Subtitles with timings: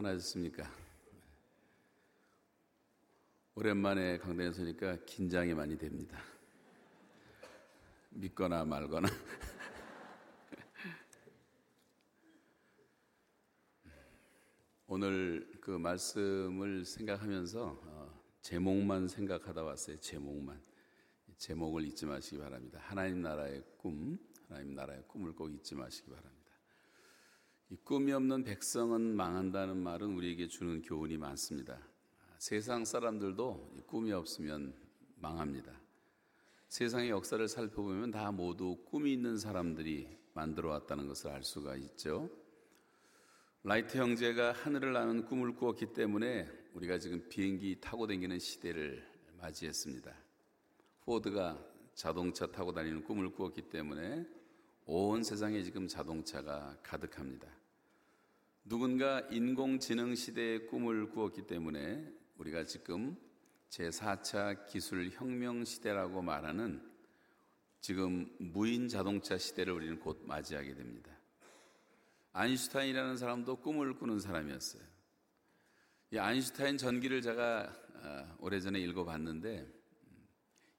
[0.00, 0.70] 평안하셨습니까?
[3.54, 6.18] 오랜만에 강단에 서니까 긴장이 많이 됩니다.
[8.10, 9.08] 믿거나 말거나.
[14.86, 19.98] 오늘 그 말씀을 생각하면서 어, 제목만 생각하다 왔어요.
[20.00, 20.62] 제목만.
[21.36, 22.78] 제목을 잊지 마시기 바랍니다.
[22.82, 26.39] 하나님 나라의 꿈, 하나님 나라의 꿈을 꼭 잊지 마시기 바랍니다.
[27.72, 31.78] 이 꿈이 없는 백성은 망한다는 말은 우리에게 주는 교훈이 많습니다.
[32.36, 34.74] 세상 사람들도 꿈이 없으면
[35.14, 35.80] 망합니다.
[36.66, 42.28] 세상의 역사를 살펴보면 다 모두 꿈이 있는 사람들이 만들어 왔다는 것을 알 수가 있죠.
[43.62, 49.06] 라이트 형제가 하늘을 나는 꿈을 꾸었기 때문에 우리가 지금 비행기 타고 다니는 시대를
[49.38, 50.12] 맞이했습니다.
[51.02, 54.26] 포드가 자동차 타고 다니는 꿈을 꾸었기 때문에
[54.86, 57.59] 온 세상에 지금 자동차가 가득합니다.
[58.64, 62.06] 누군가 인공지능 시대의 꿈을 꾸었기 때문에
[62.36, 63.16] 우리가 지금
[63.70, 66.88] 제4차 기술 혁명 시대라고 말하는
[67.80, 71.10] 지금 무인 자동차 시대를 우리는 곧 맞이하게 됩니다.
[72.32, 74.82] 아인슈타인이라는 사람도 꿈을 꾸는 사람이었어요.
[76.12, 79.66] 이 아인슈타인 전기를 제가 아, 오래전에 읽어봤는데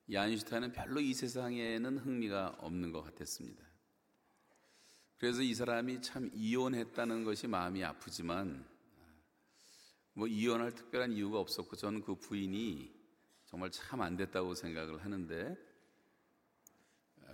[0.08, 3.71] 이 아인슈타인은 별로 이 세상에는 흥미가 없는 것 같았습니다.
[5.22, 8.66] 그래서 이 사람이 참 이혼했다는 것이 마음이 아프지만
[10.14, 12.92] 뭐 이혼할 특별한 이유가 없었고 저는 그 부인이
[13.46, 15.56] 정말 참 안 됐다고 생각을 하는데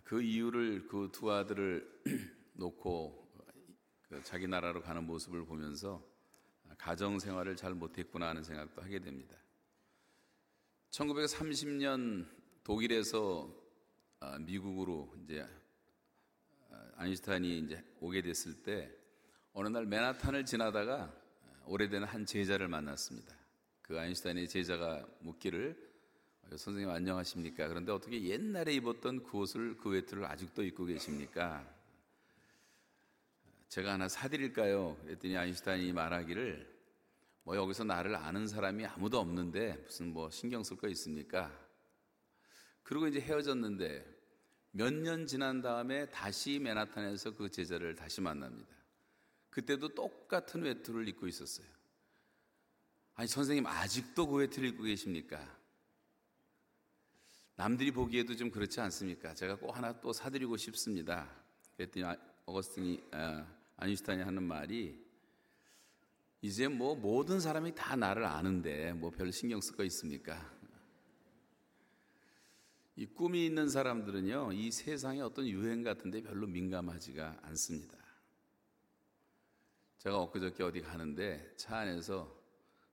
[0.04, 2.02] 그 이유를 그 두 아들을
[2.56, 3.26] 놓고
[4.10, 6.06] 그 자기 나라로 가는 모습을 보면서
[6.78, 9.38] 가정 생활을 잘 못했구나 하는 생각도 하게 됩니다.
[10.92, 12.28] 1930년
[12.66, 13.50] 독일에서
[14.20, 15.48] 아, 미국으로 이제
[16.98, 18.92] 아인슈타인이 이제 오게 됐을 때
[19.54, 21.14] 어느 날 맨하탄을 지나다가
[21.68, 23.36] 오래된 한 제자를 만났습니다.
[23.84, 25.78] 그 아인슈타인의 제자가 묻기를
[26.50, 27.68] 선생님 안녕하십니까?
[27.68, 31.72] 그런데 어떻게 옛날에 입었던 그 옷을 그 외투를 아직도 입고 계십니까?
[33.70, 34.98] 제가 하나 사드릴까요?
[35.04, 36.78] 그랬더니 아인슈타인이 말하기를
[37.44, 41.52] 뭐 여기서 나를 아는 사람이 아무도 없는데 무슨 뭐 신경 쓸 거 있습니까?
[42.82, 44.17] 그리고 이제 헤어졌는데
[44.78, 48.76] 몇 년 지난 다음에 다시 맨하탄에서 그 제자를 다시 만납니다.
[49.50, 51.66] 그때도 똑같은 외투를 입고 있었어요.
[53.16, 55.58] 아니, 선생님, 아직도 그 외투를 입고 계십니까?
[57.56, 59.34] 남들이 보기에도 좀 그렇지 않습니까?
[59.34, 61.28] 제가 꼭 하나 또 사드리고 싶습니다.
[61.76, 62.16] 그랬더니 아,
[62.46, 65.04] 어거스틴이, 아, 아인슈타인이 하는 말이
[66.42, 70.56] 이제 뭐 모든 사람이 다 나를 아는데 뭐별 신경 쓸 거 있습니까?
[72.98, 77.96] 이 꿈이 있는 사람들은요, 이 세상의 어떤 유행 같은데 별로 민감하지가 않습니다.
[80.00, 82.36] 제가 엊그저께 어디 가는데 차 안에서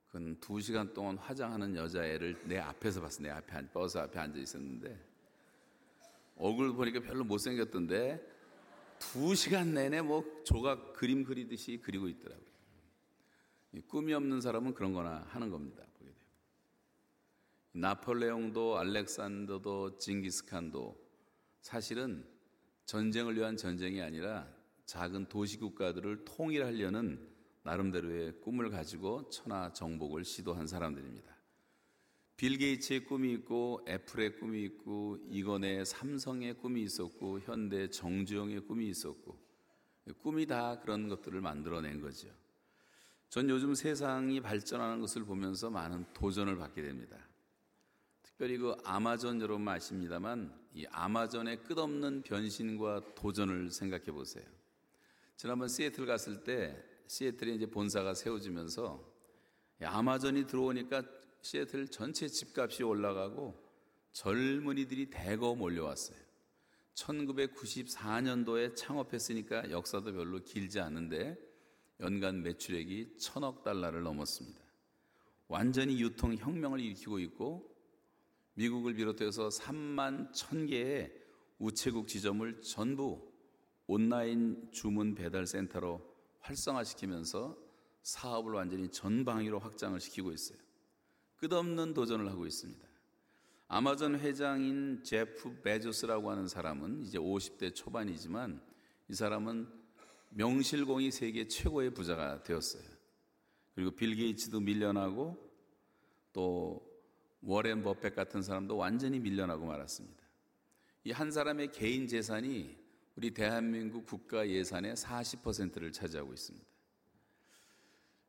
[0.08, 3.22] 근두 시간 동안 화장하는 여자애를 내 앞에서 봤어.
[3.22, 4.96] 내 앞에, 버스 앞에 앉아 있었는데,
[6.36, 8.20] 얼굴 보니까 별로 못생겼던데,
[8.98, 12.44] 두 시간 내내 뭐 조각 그림 그리듯이 그리고 있더라고요.
[13.88, 15.83] 꿈이 없는 사람은 그런 거나 하는 겁니다.
[17.76, 20.96] 나폴레옹도 알렉산더도 징기스칸도
[21.60, 22.24] 사실은
[22.84, 24.48] 전쟁을 위한 전쟁이 아니라
[24.86, 27.28] 작은 도시 국가들을 통일하려는
[27.64, 31.34] 나름대로의 꿈을 가지고 천하 정복을 시도한 사람들입니다.
[32.36, 39.36] 빌 게이츠의 꿈이 있고 애플의 꿈이 있고 이건의 삼성의 꿈이 있었고 현대 정주영의 꿈이 있었고
[40.22, 42.28] 꿈이 다 그런 것들을 만들어낸 거죠.
[43.30, 47.16] 전 요즘 세상이 발전하는 것을 보면서 많은 도전을 받게 됩니다.
[48.34, 54.44] 특별히 그 아마존 여러분 아십니다만 이 아마존의 끝없는 변신과 도전을 생각해 보세요.
[55.36, 59.08] 지난번 시애틀 갔을 때 시애틀에 이제 본사가 세워지면서
[59.84, 61.04] 아마존이 들어오니까
[61.42, 63.54] 시애틀 전체 집값이 올라가고
[64.10, 66.18] 젊은이들이 대거 몰려왔어요.
[66.94, 71.38] 1994년도에 창업했으니까 역사도 별로 길지 않은데
[72.00, 74.60] 연간 매출액이 천억 달러를 넘었습니다.
[75.46, 77.73] 완전히 유통혁명을 일으키고 있고
[78.54, 81.12] 미국을 비롯해서 3만 1000개의
[81.58, 83.32] 우체국 지점을 전부
[83.86, 86.00] 온라인 주문 배달 센터로
[86.40, 87.56] 활성화시키면서
[88.02, 90.58] 사업을 완전히 전방위로 확장을 시키고 있어요.
[91.36, 92.86] 끝없는 도전을 하고 있습니다.
[93.68, 98.62] 아마존 회장인 제프 베조스라고 하는 사람은 이제 50대 초반이지만
[99.08, 99.68] 이 사람은
[100.30, 102.84] 명실공히 세계 최고의 부자가 되었어요.
[103.74, 105.36] 그리고 빌 게이츠도 밀려나고
[106.32, 106.93] 또
[107.44, 110.24] 워렌 버펫 같은 사람도 완전히 밀려나고 말았습니다.
[111.04, 112.76] 이 한 사람의 개인 재산이
[113.16, 116.66] 우리 대한민국 국가 예산의 40%를 차지하고 있습니다.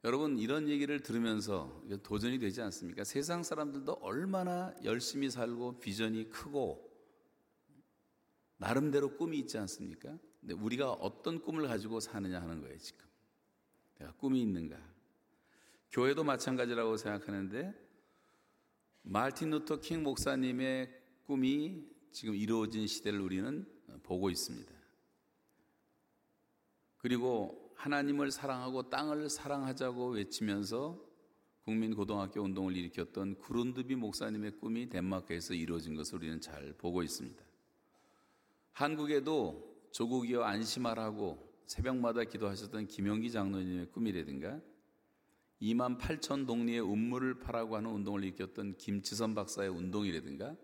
[0.03, 3.03] 여러분 이런 얘기를 들으면서 도전이 되지 않습니까?
[3.03, 6.91] 세상 사람들도 얼마나 열심히 살고 비전이 크고
[8.57, 10.17] 나름대로 꿈이 있지 않습니까?
[10.39, 13.03] 근데 우리가 어떤 꿈을 가지고 사느냐 하는 거예요, 지금.
[13.97, 14.77] 내가 꿈이 있는가?
[15.91, 17.84] 교회도 마찬가지라고 생각하는데
[19.07, 20.89] 마틴 루터 킹 목사님의
[21.25, 23.65] 꿈이 지금 이루어진 시대를 우리는
[24.01, 24.73] 보고 있습니다.
[26.97, 30.99] 그리고 하나님을 사랑하고 땅을 사랑하자고 외치면서
[31.63, 37.43] 국민 고등학교 운동을 일으켰던 구룬드비 목사님의 꿈이 덴마크에서 이루어진 것을 우리는 잘 보고 있습니다.
[38.71, 41.37] 한국에도 조국이여 안심하라고
[41.67, 44.59] 새벽마다 기도하셨던 김영기 장로님의 꿈이라든가
[45.61, 50.55] 2만 8천 동리의 운물을 파라고 하는 운동을 일으켰던 김치선 박사의 운동이라든가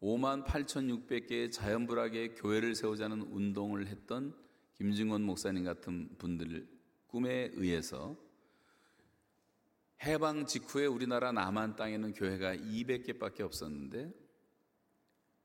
[0.00, 4.34] 5만 8,600개의 자연불학의 교회를 세우자는 운동을 했던
[4.74, 6.68] 김증원 목사님 같은 분들
[7.08, 8.16] 꿈에 의해서
[10.04, 14.12] 해방 직후에 우리나라 남한 땅에는 교회가 200개밖에 없었는데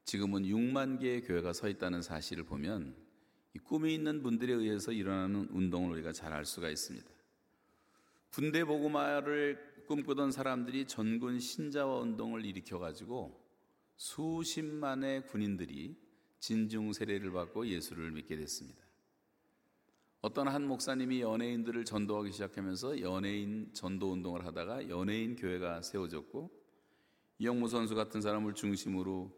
[0.05, 2.95] 지금은 6만 개의 교회가 서 있다는 사실을 보면
[3.55, 7.09] 이 꿈이 있는 분들에 의해서 일어나는 운동을 우리가 잘 알 수가 있습니다.
[8.33, 13.39] 군대 보고마를 꿈꾸던 사람들이 전군 신자와 운동을 일으켜 가지고
[13.95, 15.95] 수십만의 군인들이
[16.39, 18.81] 진중 세례를 받고 예수를 믿게 됐습니다.
[20.21, 26.49] 어떤 한 목사님이 연예인들을 전도하기 시작하면서 연예인 전도 운동을 하다가 연예인 교회가 세워졌고
[27.37, 29.31] 이영무 선수 같은 사람을 중심으로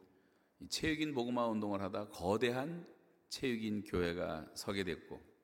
[0.69, 2.87] 체육인 복음화 운동을 하다 거대한
[3.27, 5.34] 체육인 교회가 서게 됐고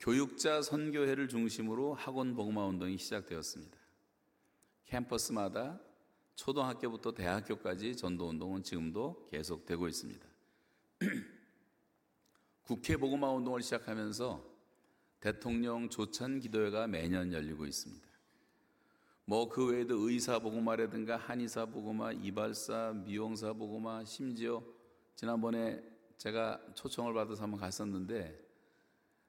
[0.00, 3.76] 교육자 선교회를 중심으로 학원 복음화 운동이 시작되었습니다.
[4.86, 5.78] 캠퍼스마다
[6.34, 10.26] 초등학교부터 대학교까지 전도 운동은 지금도 계속되고 있습니다.
[12.64, 14.42] 국회 복음화 운동을 시작하면서
[15.20, 18.08] 대통령 조찬 기도회가 매년 열리고 있습니다.
[19.26, 24.62] 뭐 그 외에도 의사 복음화라든가 한의사 복음화, 이발사, 미용사 복음화, 심지어
[25.14, 25.84] 지난번에
[26.16, 28.49] 제가 초청을 받아서 한번 갔었는데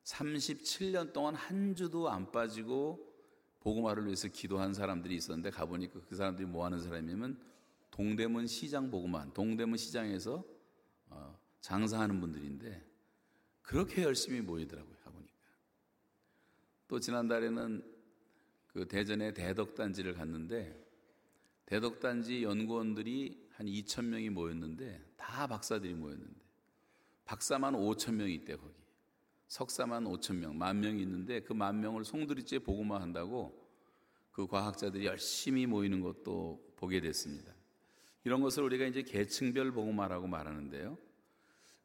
[0.04, 3.12] 37년 동안 한 주도 안 빠지고
[3.60, 7.40] 복음화를 위해서 기도한 사람들이 있었는데 가보니까 그 사람들이 뭐 하는 사람이냐면
[7.92, 10.44] 동대문 시장 복음화, 동대문 시장에서
[11.10, 12.90] 어, 장사하는 분들인데
[13.62, 15.34] 그렇게 열심히 모이더라고요, 가보니까.
[16.88, 17.84] 또 지난달에는
[18.68, 20.82] 그 대전의 대덕단지를 갔는데
[21.66, 26.42] 대덕단지 연구원들이 한 2천 명이 모였는데 다 박사들이 모였는데
[27.26, 28.81] 박사만 5천 명이 있대 거기.
[29.52, 33.70] 석사만 5천 명, 만 명이 있는데 그 만 명을 송두리째 보고만 한다고
[34.32, 37.54] 그 과학자들이 열심히 모이는 것도 보게 됐습니다.
[38.24, 40.98] 이런 것을 우리가 이제 계층별 보고마라고 말하는데요.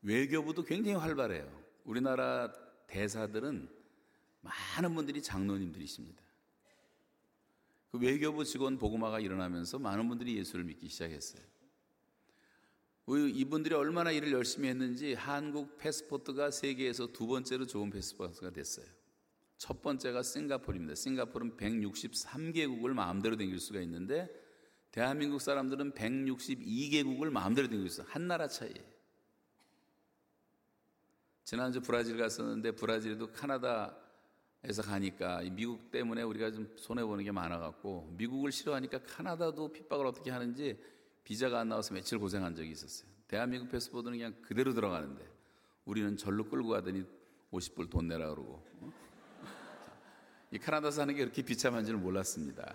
[0.03, 1.51] 외교부도 굉장히 활발해요.
[1.85, 2.53] 우리나라
[2.87, 3.69] 대사들은
[4.43, 6.23] 많은 분들이 장로님들이십니다.
[7.91, 11.43] 그 외교부 직원 보고마가 일어나면서 많은 분들이 예수를 믿기 시작했어요.
[13.09, 18.87] 이분들이 얼마나 일을 열심히 했는지 한국 패스포트가 세계에서 두 번째로 좋은 패스포트가 됐어요.
[19.59, 20.97] 첫 번째가 싱가포르입니다.
[20.97, 24.29] 싱가포르는 163개국을 마음대로 댕길 수가 있는데
[24.91, 28.13] 대한민국 사람들은 162개국을 마음대로 댕길 수 있어요.
[28.13, 28.97] 한 나라 차이에요.
[31.45, 38.99] 지난주 브라질 갔었는데 브라질에도 카나다에서 가니까 미국 때문에 우리가 좀 손해보는 게 많아갖고 미국을 싫어하니까
[39.05, 40.77] 카나다도 핍박을 어떻게 하는지
[41.27, 43.11] 비자가 안 나와서 며칠 고생한 적이 있었어요.
[43.27, 45.29] 대한민국 패스포드는 그냥 그대로 들어가는데
[45.85, 47.05] 우리는 절로 끌고 가더니
[47.51, 48.93] 50불 돈 내라 그러고 어?
[50.53, 52.73] 이 카나다 사는 게 그렇게 비참한 줄 몰랐습니다.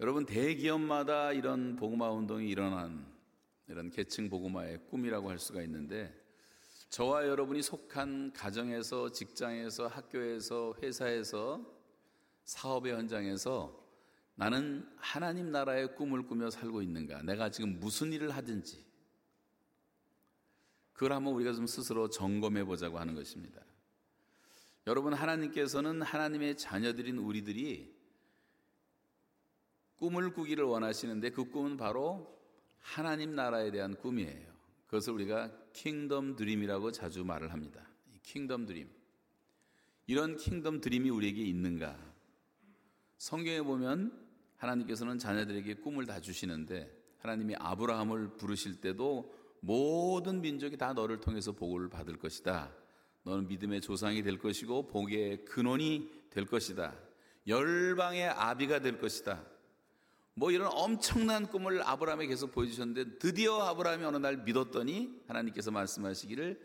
[0.00, 3.06] 여러분 대기업마다 이런 복음화 운동이 일어난
[3.68, 6.10] 이런 계층 복음화의 꿈이라고 할 수가 있는데
[6.88, 11.60] 저와 여러분이 속한 가정에서 직장에서 학교에서 회사에서
[12.44, 13.81] 사업의 현장에서
[14.34, 17.22] 나는 하나님 나라의 꿈을 꾸며 살고 있는가?
[17.22, 18.84] 내가 지금 무슨 일을 하든지.
[20.92, 23.60] 그걸 한번 우리가 좀 스스로 점검해 보자고 하는 것입니다.
[24.86, 27.94] 여러분, 하나님께서는 하나님의 자녀들인 우리들이
[29.96, 32.36] 꿈을 꾸기를 원하시는데 그 꿈은 바로
[32.80, 34.52] 하나님 나라에 대한 꿈이에요.
[34.86, 37.86] 그것을 우리가 kingdom dream이라고 자주 말을 합니다.
[38.22, 38.90] Kingdom dream.
[40.06, 42.11] 이런 kingdom dream이 우리에게 있는가?
[43.22, 44.10] 성경에 보면
[44.56, 51.88] 하나님께서는 자녀들에게 꿈을 다 주시는데 하나님이 아브라함을 부르실 때도 모든 민족이 다 너를 통해서 복을
[51.88, 52.74] 받을 것이다.
[53.22, 56.98] 너는 믿음의 조상이 될 것이고 복의 근원이 될 것이다.
[57.46, 59.46] 열방의 아비가 될 것이다.
[60.34, 66.60] 뭐 이런 엄청난 꿈을 아브라함에 계속 보여주셨는데 드디어 아브라함이 어느 날 믿었더니 하나님께서 말씀하시기를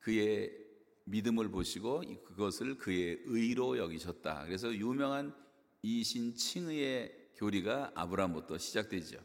[0.00, 0.63] 그의
[1.04, 4.44] 믿음을 보시고 그것을 그의 의로 여기셨다.
[4.44, 5.34] 그래서 유명한
[5.82, 9.18] 이신 칭의의 교리가 아브라함부터 시작되죠.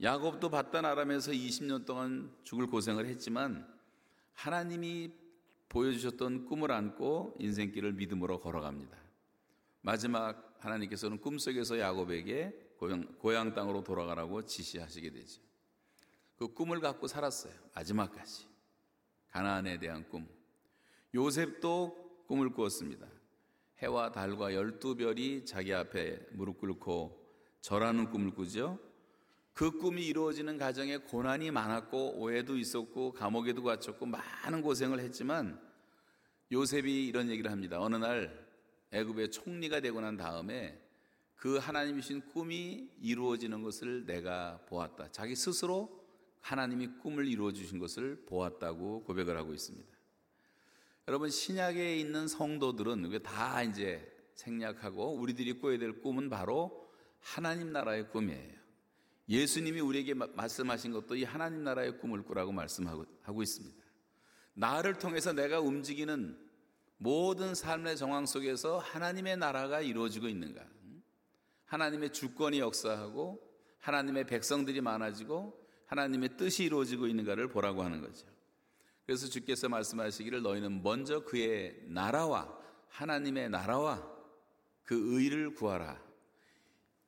[0.00, 3.68] 야곱도 바단 아람에서 20년 동안 죽을 고생을 했지만
[4.32, 5.12] 하나님이
[5.68, 8.96] 보여주셨던 꿈을 안고 인생길을 믿음으로 걸어갑니다.
[9.82, 15.42] 마지막 하나님께서는 꿈속에서 야곱에게 고향, 고향 땅으로 돌아가라고 지시하시게 되죠.
[16.36, 17.52] 그 꿈을 갖고 살았어요.
[17.74, 18.46] 마지막까지.
[19.30, 20.26] 가나안에 대한 꿈.
[21.14, 23.06] 요셉도 꿈을 꾸었습니다.
[23.78, 27.26] 해와 달과 열두 별이 자기 앞에 무릎 꿇고
[27.60, 28.78] 절하는 꿈을 꾸죠.
[29.52, 35.60] 그 꿈이 이루어지는 가정에 고난이 많았고 오해도 있었고 감옥에도 갇혔고 많은 고생을 했지만
[36.52, 37.80] 요셉이 이런 얘기를 합니다.
[37.80, 38.46] 어느 날
[38.92, 40.80] 애굽의 총리가 되고 난 다음에
[41.34, 45.10] 그 하나님이신 꿈이 이루어지는 것을 내가 보았다.
[45.12, 46.04] 자기 스스로
[46.40, 49.97] 하나님이 꿈을 이루어 주신 것을 보았다고 고백을 하고 있습니다.
[51.08, 56.86] 여러분 신약에 있는 성도들은 다 이제 생략하고 우리들이 꿔야 될 꿈은 바로
[57.18, 58.52] 하나님 나라의 꿈이에요.
[59.26, 63.82] 예수님이 우리에게 말씀하신 것도 이 하나님 나라의 꿈을 꾸라고 말씀하고 있습니다.
[64.52, 66.38] 나를 통해서 내가 움직이는
[66.98, 70.62] 모든 삶의 정황 속에서 하나님의 나라가 이루어지고 있는가?
[71.64, 73.40] 하나님의 주권이 역사하고
[73.78, 78.26] 하나님의 백성들이 많아지고 하나님의 뜻이 이루어지고 있는가를 보라고 하는 거죠.
[79.08, 82.54] 그래서 주께서 말씀하시기를 너희는 먼저 그의 나라와
[82.88, 84.06] 하나님의 나라와
[84.82, 85.98] 그 의를 구하라.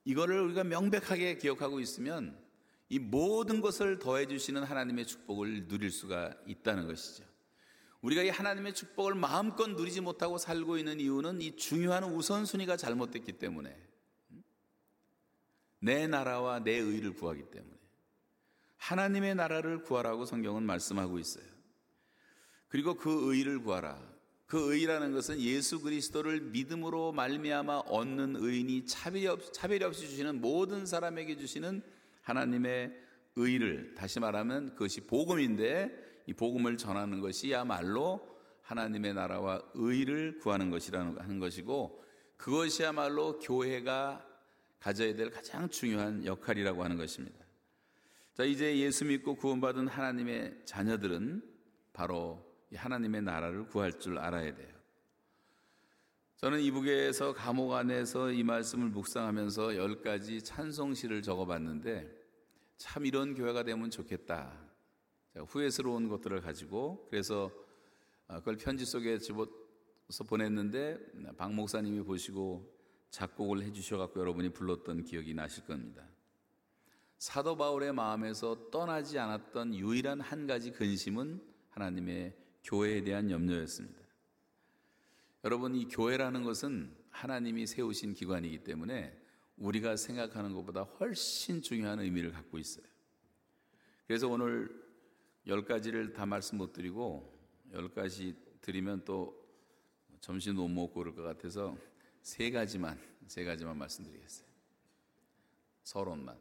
[0.06, 2.42] 이거를 우리가 명백하게 기억하고 있으면
[2.88, 7.22] 이 모든 것을 더해 주시는 하나님의 축복을 누릴 수가 있다는 것이죠.
[8.00, 13.76] 우리가 이 하나님의 축복을 마음껏 누리지 못하고 살고 있는 이유는 이 중요한 우선순위가 잘못됐기 때문에
[15.80, 17.76] 내 나라와 내 의를 구하기 때문에
[18.78, 21.59] 하나님의 나라를 구하라고 성경은 말씀하고 있어요.
[22.70, 24.00] 그리고 그 의를 구하라.
[24.46, 30.86] 그 의라는 것은 예수 그리스도를 믿음으로 말미암아 얻는 의인이 차별이, 없, 차별이 없이 주시는 모든
[30.86, 31.82] 사람에게 주시는
[32.22, 32.92] 하나님의
[33.36, 38.28] 의를 다시 말하면 그것이 복음인데 이 복음을 전하는 것이야말로
[38.62, 42.04] 하나님의 나라와 의를 구하는 것이라는 하는 것이고
[42.36, 44.26] 그것이야말로 교회가
[44.78, 47.38] 가져야 될 가장 중요한 역할이라고 하는 것입니다.
[48.34, 51.42] 자, 이제 예수 믿고 구원받은 하나님의 자녀들은
[51.92, 54.80] 바로 하나님의 나라를 구할 줄 알아야 돼요.
[56.36, 62.10] 저는 이북에서 감옥 안에서 이 말씀을 묵상하면서 열 가지 찬송시를 적어봤는데
[62.78, 64.58] 참 이런 교회가 되면 좋겠다.
[65.36, 67.50] 후회스러운 것들을 가지고 그래서
[68.26, 70.98] 아, 그걸 편지 속에 집어서 보냈는데
[71.36, 72.72] 박 목사님이 보시고
[73.10, 76.06] 작곡을 해주셔갖고 여러분이 불렀던 기억이 나실 겁니다.
[77.18, 84.00] 사도 바울의 마음에서 떠나지 않았던 유일한 한 가지 근심은 하나님의 교회에 대한 염려였습니다.
[85.44, 89.16] 여러분, 이 교회라는 것은 하나님이 세우신 기관이기 때문에
[89.56, 92.84] 우리가 생각하는 것보다 훨씬 중요한 의미를 갖고 있어요.
[94.06, 94.70] 그래서 오늘
[95.46, 97.38] 열 가지를 다 말씀 못 드리고
[97.72, 99.40] 열 가지 드리면 또
[100.20, 101.76] 점심 못 먹고 그럴 것 같아서
[102.22, 104.46] 세 가지만, 세 가지만 말씀드리겠어요.
[105.84, 106.38] 서론만.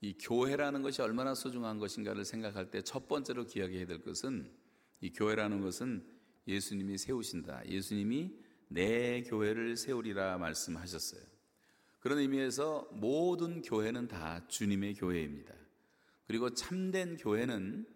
[0.00, 4.50] 이 교회라는 것이 얼마나 소중한 것인가를 생각할 때 첫 번째로 기억해야 될 것은
[5.00, 6.06] 이 교회라는 것은
[6.46, 7.66] 예수님이 세우신다.
[7.66, 8.36] 예수님이
[8.68, 11.22] 내 교회를 세우리라 말씀하셨어요.
[12.00, 15.54] 그런 의미에서 모든 교회는 다 주님의 교회입니다.
[16.26, 17.86] 그리고 참된 교회는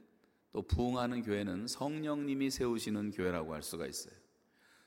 [0.52, 4.14] 또 부흥하는 교회는 성령님이 세우시는 교회라고 할 수가 있어요.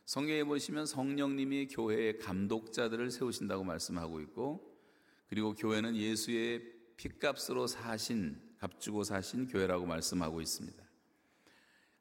[0.05, 4.77] 성경에 보시면 성령님이 교회의 감독자들을 세우신다고 말씀하고 있고
[5.27, 6.63] 그리고 교회는 예수의
[6.95, 10.86] 핏값으로 사신 값주고 사신 교회라고 말씀하고 있습니다.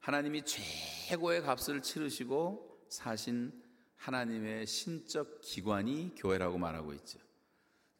[0.07, 3.51] 하나님이 최고의 값을 치르시고 사신
[3.97, 7.19] 하나님의 신적 기관이 교회라고 말하고 있죠.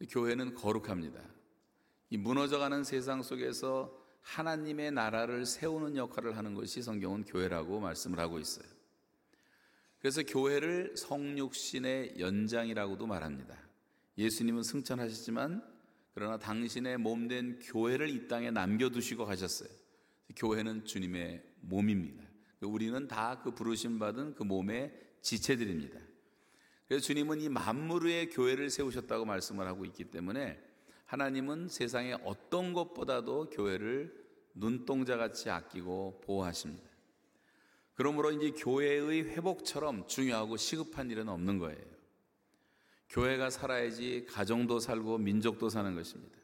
[0.09, 1.21] 교회는 거룩합니다.
[2.11, 8.69] 이 무너져가는 세상 속에서 하나님의 나라를 세우는 역할을 하는 것이 성경은 교회라고 말씀을 하고 있어요.
[9.99, 13.59] 그래서 교회를 성육신의 연장이라고도 말합니다.
[14.17, 15.61] 예수님은 승천하셨지만
[16.15, 19.86] 그러나 당신의 몸 된 교회를 이 땅에 남겨두시고 가셨어요.
[20.35, 22.25] 교회는 주님의 몸입니다.
[22.63, 24.93] 우리는 다 그 부르심 받은 그 몸의
[25.23, 26.01] 지체들입니다.
[26.89, 30.61] 그래서 주님은 이 만물 의 교회를 세우셨다고 말씀을 하고 있기 때문에
[31.05, 36.89] 하나님은 세상의 어떤 것보다도 교회를 눈동자 같이 아끼고 보호하십니다.
[37.95, 41.85] 그러므로 이제 교회의 회복처럼 중요하고 시급한 일은 없는 거예요.
[43.09, 46.37] 교회가 살아야지 가정도 살고 민족도 사는 것입니다.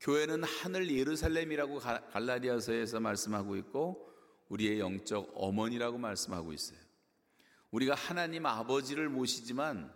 [0.00, 4.08] 교회는 하늘 예루살렘이라고 갈라디아서에서 말씀하고 있고
[4.48, 6.78] 우리의 영적 어머니라고 말씀하고 있어요.
[7.70, 9.92] 우리가 하나님 아버지를 모시지만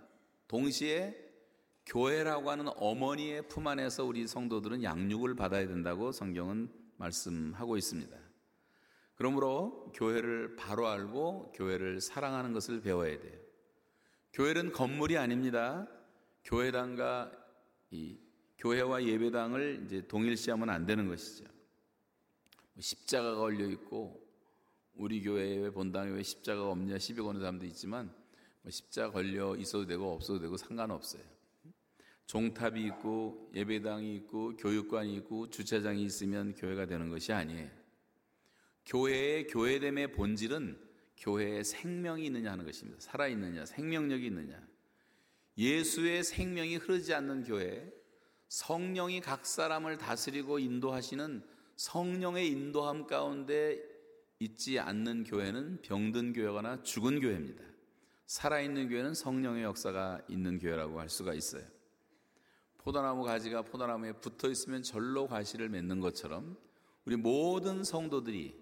[0.49, 1.17] 동시에
[1.87, 8.17] 교회라고 하는 어머니의 품 안에서 우리 성도들은 양육을 받아야 된다고 성경은 말씀하고 있습니다.
[9.15, 13.39] 그러므로 교회를 바로 알고 교회를 사랑하는 것을 배워야 돼요.
[14.33, 15.87] 교회는 건물이 아닙니다.
[16.45, 17.33] 교회당과
[17.91, 18.19] 이
[18.63, 21.45] 교회와 예배당을 이제 동일시하면 안 되는 것이죠.
[22.75, 24.25] 뭐 십자가가 걸려 있고
[24.95, 28.15] 우리 교회에 본당에 왜 십자가가 없냐 시비 거는 사람도 있지만
[28.63, 31.25] 뭐 십자가 걸려 있어도 되고 없어도 되고 상관없어요.
[32.27, 37.69] 종탑이 있고 예배당이 있고 교육관이 있고 주차장이 있으면 교회가 되는 것이 아니에요.
[38.87, 40.79] 교회의 교회됨의 본질은
[41.17, 43.01] 교회에 생명이 있느냐 하는 것입니다.
[43.01, 44.65] 살아 있느냐, 생명력이 있느냐.
[45.59, 47.93] 예수의 생명이 흐르지 않는 교회,
[48.53, 51.43] 성령이 각 사람을 다스리고 인도하시는
[51.77, 53.83] 성령의 인도함 가운데
[54.41, 57.65] 있지 않는 교회는 병든 교회거나 죽은 교회입니다.
[58.27, 61.65] 살아있는 교회는 성령의 역사가 있는 교회라고 할 수가 있어요.
[62.77, 66.59] 포도나무 가지가 포도나무에 붙어 있으면 절로 과실을 맺는 것처럼
[67.07, 68.55] 우리 모든 성도들이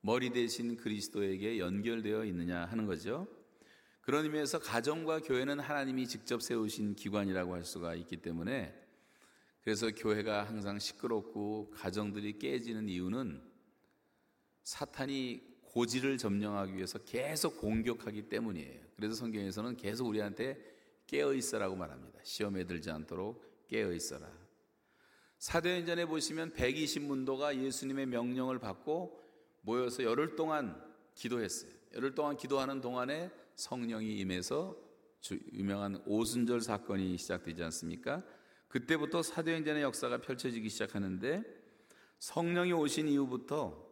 [0.00, 3.28] 머리 대신 그리스도에게 연결되어 있느냐 하는 거죠.
[4.00, 8.83] 그런 의미에서 가정과 교회는 하나님이 직접 세우신 기관이라고 할 수가 있기 때문에
[9.64, 13.42] 그래서 교회가 항상 시끄럽고 가정들이 깨지는 이유는
[14.62, 18.80] 사탄이 고지를 점령하기 위해서 계속 공격하기 때문이에요.
[18.94, 20.58] 그래서 성경에서는 계속 우리한테
[21.06, 22.20] 깨어 있어라고 말합니다.
[22.22, 24.30] 시험에 들지 않도록 깨어 있어라.
[25.38, 29.20] 사도행전에 보시면 120문도가 예수님의 명령을 받고
[29.62, 30.80] 모여서 열흘 동안
[31.14, 31.70] 기도했어요.
[31.94, 34.76] 열흘 동안 기도하는 동안에 성령이 임해서
[35.52, 38.22] 유명한 오순절 사건이 시작되지 않습니까?
[38.74, 41.44] 그때부터 사도행전의 역사가 펼쳐지기 시작하는데
[42.18, 43.86] 성령이 오신 이후부터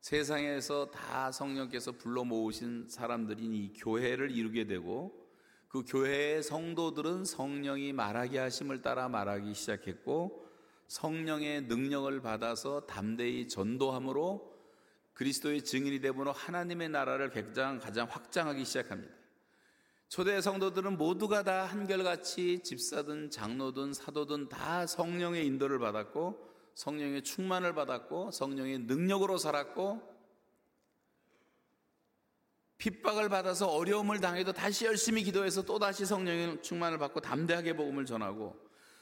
[0.00, 5.24] 세상에서 다 성령께서 불러 모으신 사람들이 이 교회를 이루게 되고
[5.68, 10.44] 그 교회의 성도들은 성령이 말하게 하심을 따라 말하기 시작했고
[10.88, 14.52] 성령의 능력을 받아서 담대히 전도함으로
[15.12, 19.14] 그리스도의 증인이 되므로 하나님의 나라를 가장 가장 확장하기 시작합니다.
[20.14, 26.38] 초대 성도들은 모두가 다 한결같이 집사든 장로든 사도든 다 성령의 인도를 받았고
[26.76, 30.00] 성령의 충만을 받았고 성령의 능력으로 살았고
[32.78, 38.56] 핍박을 받아서 어려움을 당해도 다시 열심히 기도해서 또 다시 성령의 충만을 받고 담대하게 복음을 전하고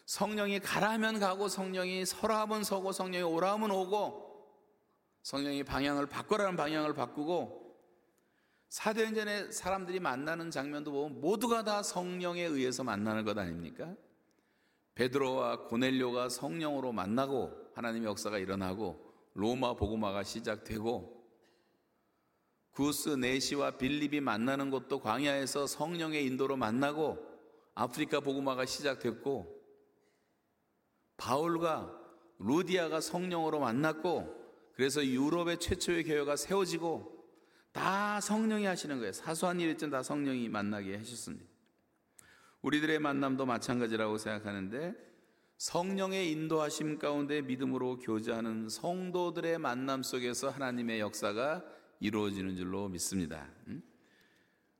[0.06, 4.48] 성령이 가라면 가고 성령이 서라면 서고 성령이 오라면 오고
[5.24, 7.61] 성령이 방향을 바꿔라는 방향을 바꾸고
[8.72, 13.94] 사도행전에 사람들이 만나는 장면도 보면 모두가 다 성령에 의해서 만나는 것 아닙니까?
[14.94, 21.22] 베드로와 고넬료가 성령으로 만나고 하나님의 역사가 일어나고 로마 복음화가 시작되고
[22.70, 27.18] 구스 네시와 빌립이 만나는 것도 광야에서 성령의 인도로 만나고
[27.74, 29.54] 아프리카 복음화가 시작됐고
[31.18, 31.94] 바울과
[32.38, 34.34] 루디아가 성령으로 만났고
[34.72, 37.11] 그래서 유럽의 최초의 교회가 세워지고
[37.72, 39.12] 다 성령이 하시는 거예요.
[39.12, 41.46] 사소한 일이든 다 성령이 만나게 하셨습니다.
[42.60, 44.94] 우리들의 만남도 마찬가지라고 생각하는데
[45.58, 51.64] 성령의 인도하심 가운데 믿음으로 교제하는 성도들의 만남 속에서 하나님의 역사가
[52.00, 53.48] 이루어지는 줄로 믿습니다.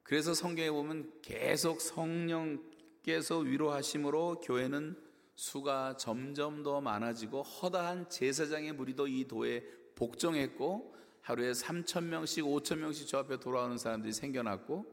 [0.03, 4.97] 그래서 성경에 보면 계속 성령께서 위로하심으로 교회는
[5.35, 13.07] 수가 점점 더 많아지고 허다한 제사장의 무리도 이 도에 복종했고 하루에 3천 명씩 5천 명씩
[13.07, 14.85] 저 앞에 돌아오는 사람들이 생겨났고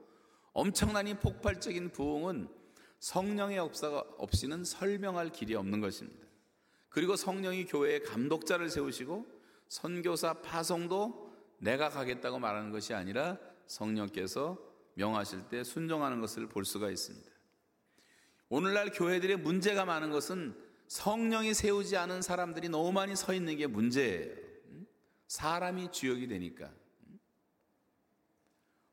[0.54, 2.50] 엄청난 이 폭발적인 부흥은
[3.00, 6.28] 성령의 역사가 없이는 설명할 길이 없는 것입니다.
[6.90, 9.26] 그리고 성령이 교회에 감독자를 세우시고
[9.68, 13.38] 선교사 파송도 내가 가겠다고 말하는 것이 아니라
[13.68, 14.58] 성령께서
[14.96, 17.30] 명하실 때 순종하는 것을 볼 수가 있습니다.
[18.50, 20.56] 오늘날 교회들의 문제가 많은 것은
[20.88, 24.49] 성령이 세우지 않은 사람들이 너무 많이 서 있는 게 문제예요.
[25.30, 26.74] 사람이 주역이 되니까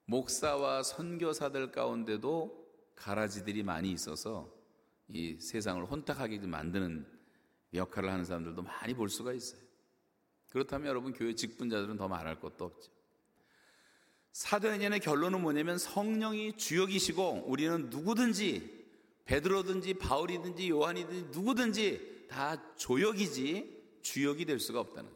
[0.05, 4.55] 목사와 선교사들 가운데도 가라지들이 많이 있어서
[5.09, 7.07] 이 세상을 혼탁하게 만드는
[7.72, 9.61] 역할을 하는 사람들도 많이 볼 수가 있어요.
[10.51, 12.92] 그렇다면 여러분 교회 직분자들은 더 말할 것도 없죠.
[14.33, 18.87] 사도행전의 결론은 뭐냐면 성령이 주역이시고 우리는 누구든지
[19.25, 25.15] 베드로든지 바울이든지 요한이든지 누구든지 다 조역이지 주역이 될 수가 없다는.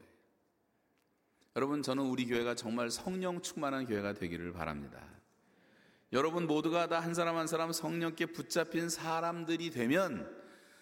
[1.56, 5.04] 여러분, 저는 우리 교회가 정말 성령 충만한 교회가 되기를 바랍니다.
[6.12, 10.28] 여러분 모두가 다 한 사람 한 사람 성령께 붙잡힌 사람들이 되면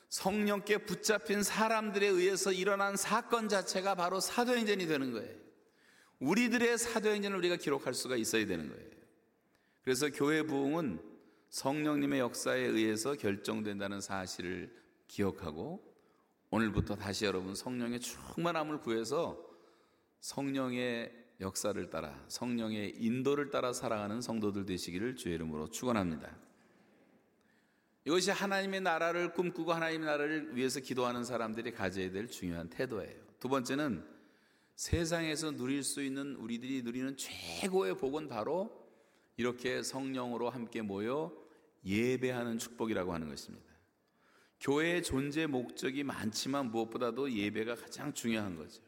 [0.09, 5.37] 성령께 붙잡힌 사람들에 의해서 일어난 사건 자체가 바로 사도행전이 되는 거예요.
[6.20, 8.90] 우리들의 사도행전을 우리가 기록할 수가 있어야 되는 거예요.
[9.83, 11.00] 그래서 교회 부흥은
[11.50, 14.74] 성령님의 역사에 의해서 결정된다는 사실을
[15.09, 15.83] 기억하고
[16.50, 19.47] 오늘부터 다시 여러분 성령의 충만함을 구해서
[20.20, 26.37] 성령의 역사를 따라 성령의 인도를 따라 살아가는 성도들 되시기를 주의 이름으로 축원합니다.
[28.04, 33.20] 이것이 하나님의 나라를 꿈꾸고 하나님의 나라를 위해서 기도하는 사람들이 가져야 될 중요한 태도예요.
[33.38, 34.04] 두 번째는
[34.74, 38.88] 세상에서 누릴 수 있는 우리들이 누리는 최고의 복은 바로
[39.37, 41.33] 이렇게 성령으로 함께 모여
[41.85, 43.66] 예배하는 축복이라고 하는 것입니다.
[44.61, 48.83] 교회의 존재 목적이 많지만 무엇보다도 예배가 가장 중요한 거죠.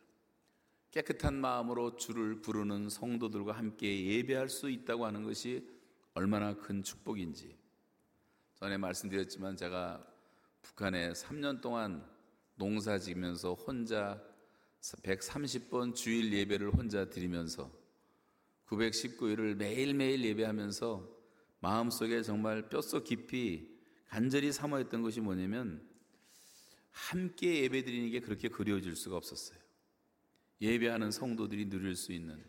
[0.90, 5.68] 깨끗한 마음으로 주를 부르는 성도들과 함께 예배할 수 있다고 하는 것이
[6.14, 7.56] 얼마나 큰 축복인지
[8.56, 10.04] 전에 말씀드렸지만 제가
[10.62, 12.04] 북한에 3년 동안
[12.56, 14.22] 농사 지면서 혼자
[14.80, 17.70] 130번 주일 예배를 혼자 드리면서
[18.66, 21.08] 919일을 매일매일 예배하면서
[21.60, 25.88] 마음속에 정말 뼛속 깊이 간절히 사모했던 것이 뭐냐면
[26.90, 29.59] 함께 예배 드리는 게 그렇게 그리워질 수가 없었어요.
[30.60, 32.42] 예배하는 성도들이 누릴 수 있는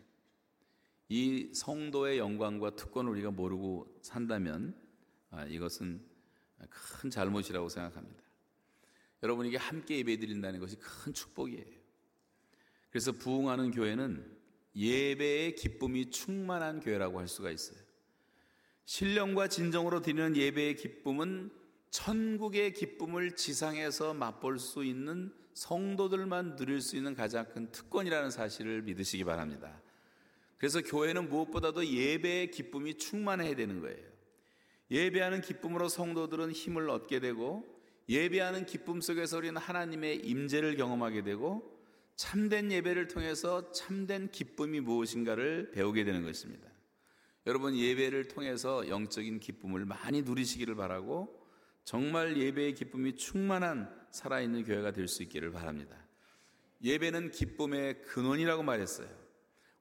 [1.08, 4.74] 이 성도의 영광과 특권을 우리가 모르고 산다면
[5.30, 6.02] 아, 이것은
[6.68, 8.22] 큰 잘못이라고 생각합니다.
[9.22, 11.64] 여러분에게 함께 예배 드린다는 것이 큰 축복이에요.
[12.90, 14.38] 그래서 부흥하는 교회는
[14.74, 17.78] 예배의 기쁨이 충만한 교회라고 할 수가 있어요.
[18.84, 21.50] 신령과 진정으로 드리는 예배의 기쁨은
[21.90, 29.24] 천국의 기쁨을 지상에서 맛볼 수 있는 성도들만 누릴 수 있는 가장 큰 특권이라는 사실을 믿으시기
[29.24, 29.80] 바랍니다.
[30.58, 34.12] 그래서 교회는 무엇보다도 예배의 기쁨이 충만해야 되는 거예요.
[34.90, 37.64] 예배하는 기쁨으로 성도들은 힘을 얻게 되고
[38.08, 41.80] 예배하는 기쁨 속에서 우리는 하나님의 임재를 경험하게 되고
[42.14, 46.68] 참된 예배를 통해서 참된 기쁨이 무엇인가를 배우게 되는 것입니다.
[47.46, 51.42] 여러분 예배를 통해서 영적인 기쁨을 많이 누리시기를 바라고
[51.84, 55.96] 정말 예배의 기쁨이 충만한 살아있는 교회가 될 수 있기를 바랍니다.
[56.82, 59.08] 예배는 기쁨의 근원이라고 말했어요.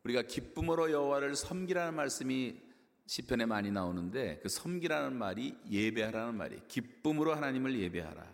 [0.03, 2.59] 우리가 기쁨으로 여호와를 섬기라는 말씀이
[3.05, 8.31] 시편에 많이 나오는데 그 섬기라는 말이 예배하라는 말이 기쁨으로 하나님을 예배하라.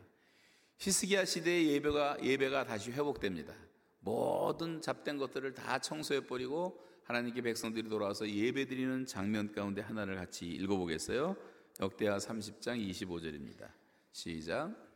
[0.78, 3.54] 히스기야 시대의 예배가 예배가 다시 회복됩니다.
[4.00, 11.36] 모든 잡된 것들을 다 청소해 버리고 하나님께 백성들이 돌아와서 예배드리는 장면 가운데 하나를 같이 읽어보겠어요.
[11.80, 13.72] 역대하 30장 25절입니다.
[14.12, 14.87] 시작.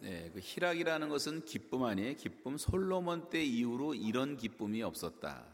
[0.00, 2.14] 네, 그 희락이라는 것은 기쁨 아니에요.
[2.16, 2.56] 기쁨.
[2.56, 5.44] 솔로몬 때 이후로 이런 기쁨이 없었다.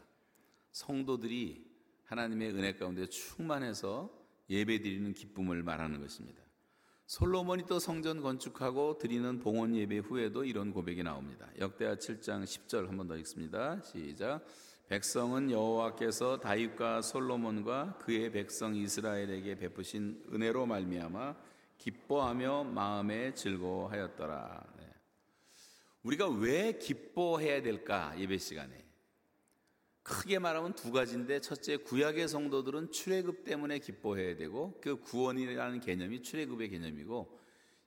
[0.71, 1.65] 성도들이
[2.05, 4.09] 하나님의 은혜 가운데 충만해서
[4.49, 6.41] 예배 드리는 기쁨을 말하는 것입니다.
[7.07, 11.49] 솔로몬이 또 성전 건축하고 드리는 봉헌 예배 후에도 이런 고백이 나옵니다.
[11.59, 13.81] 역대하 7장 10절 한 번 더 읽습니다.
[13.81, 14.45] 시작.
[14.87, 21.35] 백성은 여호와께서 다윗과 솔로몬과 그의 백성 이스라엘에게 베푸신 은혜로 말미암아
[21.77, 24.73] 기뻐하며 마음에 즐거워하였더라.
[24.79, 24.85] 네.
[26.03, 28.85] 우리가 왜 기뻐해야 될까 예배 시간에?
[30.03, 36.69] 크게 말하면 두 가지인데 첫째 구약의 성도들은 출애굽 때문에 기뻐해야 되고 그 구원이라는 개념이 출애굽의
[36.69, 37.37] 개념이고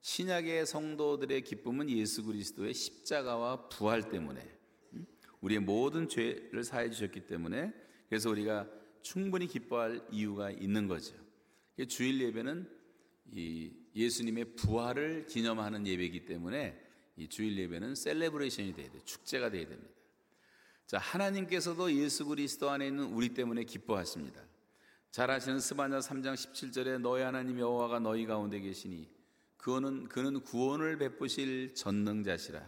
[0.03, 4.41] 신약의 성도들의 기쁨은 예수 그리스도의 십자가와 부활 때문에
[4.93, 5.07] 음?
[5.41, 7.73] 우리의 모든 죄를 사해 주셨기 때문에
[8.11, 8.69] 그래서 우리가
[9.03, 11.15] 충분히 기뻐할 이유가 있는 거죠.
[11.89, 12.69] 주일 예배는
[13.33, 16.81] 이 예수님의 부활을 기념하는 예배이기 때문에
[17.17, 19.03] 이 주일 예배는 celebration이 돼야 돼요.
[19.05, 19.91] 축제가 돼야 됩니다.
[20.87, 24.43] 자, 하나님께서도 예수 그리스도 안에 있는 우리 때문에 기뻐하십니다.
[25.11, 29.09] 잘 아시는 스바냐 3장 17절에 너희 하나님 여호와가 너희 가운데 계시니
[29.57, 32.65] 그는 그는 구원을 베푸실 전능자시라.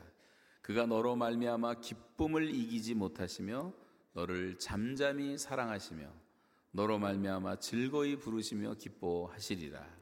[0.61, 3.73] 그가 너로 말미암아 기쁨을 이기지 못하시며
[4.13, 6.13] 너를 잠잠히 사랑하시며
[6.73, 10.02] 너로 말미암아 즐거이 부르시며 기뻐하시리라.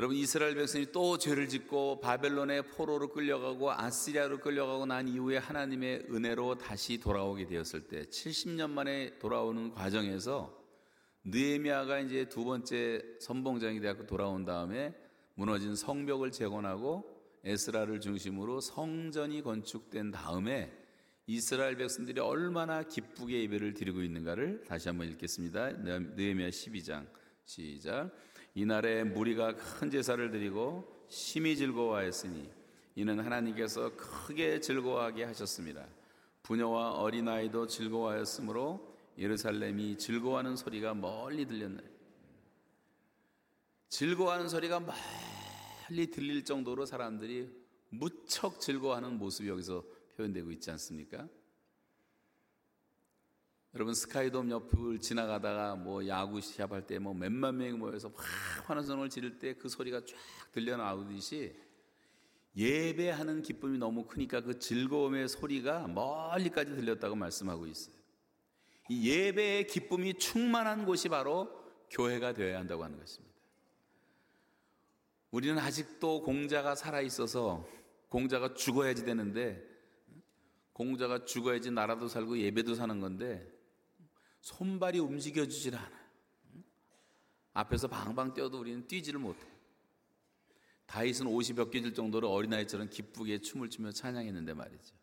[0.00, 6.58] 여러분 이스라엘 백성이 또 죄를 짓고 바벨론의 포로로 끌려가고 아시리아로 끌려가고 난 이후에 하나님의 은혜로
[6.58, 10.56] 다시 돌아오게 되었을 때 70년 만에 돌아오는 과정에서
[11.24, 14.94] 느헤미야가 이제 두 번째 선봉장이 되고 돌아온 다음에
[15.34, 17.04] 무너진 성벽을 재건하고
[17.42, 20.72] 에스라를 중심으로 성전이 건축된 다음에
[21.26, 25.72] 이스라엘 백성들이 얼마나 기쁘게 예배를 드리고 있는가를 다시 한번 읽겠습니다.
[25.72, 27.04] 느헤미야 12장
[27.44, 28.12] 시작.
[28.54, 32.50] 이날에 무리가 큰 제사를 드리고 심히 즐거워하였으니
[32.96, 35.86] 이는 하나님께서 크게 즐거워하게 하셨습니다.
[36.42, 41.82] 부녀와 어린아이도 즐거워하였으므로 예루살렘이 즐거워하는 소리가 멀리 들렸네.
[43.88, 47.50] 즐거워하는 소리가 멀리 들릴 정도로 사람들이
[47.90, 49.84] 무척 즐거워하는 모습이 여기서
[50.16, 51.28] 표현되고 있지 않습니까?
[53.74, 58.18] 여러분 스카이돔 옆을 지나가다가 뭐 야구 시합할 때 뭐 몇만 명이 모여서 막
[58.66, 60.16] 환호성을 지를 때 그 소리가 쫙
[60.52, 61.54] 들려 나오듯이
[62.56, 67.94] 예배하는 기쁨이 너무 크니까 그 즐거움의 소리가 멀리까지 들렸다고 말씀하고 있어요.
[68.88, 71.48] 이 예배의 기쁨이 충만한 곳이 바로
[71.90, 73.34] 교회가 되어야 한다고 하는 것입니다.
[75.30, 77.68] 우리는 아직도 공자가 살아 있어서
[78.08, 79.62] 공자가 죽어야지 되는데
[80.72, 83.46] 공자가 죽어야지 나라도 살고 예배도 사는 건데
[84.40, 85.98] 손발이 움직여주질 않아.
[87.54, 89.46] 앞에서 방방 뛰어도 우리는 뛰지를 못해.
[90.86, 94.96] 다윗은 옷이 벗겨질 정도로 어린아이처럼 기쁘게 춤을 추며 찬양했는데 말이죠.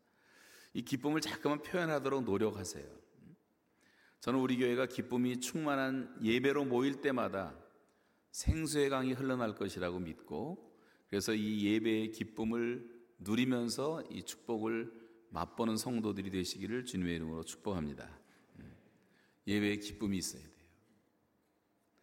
[0.74, 2.86] 이 기쁨을 자꾸만 표현하도록 노력하세요.
[4.20, 7.56] 저는 우리 교회가 기쁨이 충만한 예배로 모일 때마다
[8.32, 10.76] 생수의 강이 흘러날 것이라고 믿고
[11.08, 14.92] 그래서 이 예배의 기쁨을 누리면서 이 축복을
[15.30, 18.25] 맛보는 성도들이 되시기를 주님의 이름으로 축복합니다.
[19.48, 20.52] 예배의 기쁨이 있어야 돼요.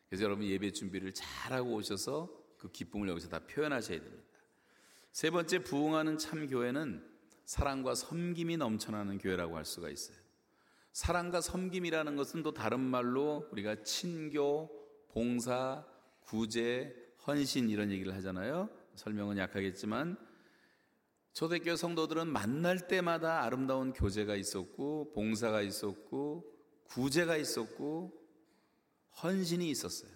[0.08, 4.24] 그래서 여러분 예배 준비를 잘하고 오셔서 그 기쁨을 여기서 다 표현하셔야 됩니다.
[5.10, 7.04] 세 번째 부흥하는 참 교회는
[7.44, 10.16] 사랑과 섬김이 넘쳐나는 교회라고 할 수가 있어요.
[10.92, 14.70] 사랑과 섬김이라는 것은 또 다른 말로 우리가 친교,
[15.08, 15.84] 봉사,
[16.20, 16.94] 구제,
[17.26, 18.68] 헌신 이런 얘기를 하잖아요.
[18.94, 20.16] 설명은 약하겠지만
[21.32, 26.51] 초대교회 성도들은 만날 때마다 아름다운 교제가 있었고 봉사가 있었고
[26.94, 28.12] 구제가 있었고
[29.22, 30.10] 헌신이 있었어요.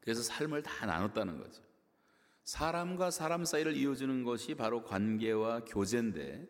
[0.00, 1.62] 그래서 삶을 다 나눴다는 거죠.
[2.44, 6.48] 사람과 사람 사이를 이어주는 것이 바로 관계와 교제인데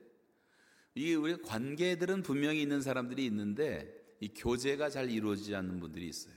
[0.94, 6.34] 이 우리 관계들은 분명히 있는 사람들이 있는데 이 교제가 잘 이루어지지 않는 분들이 있어요.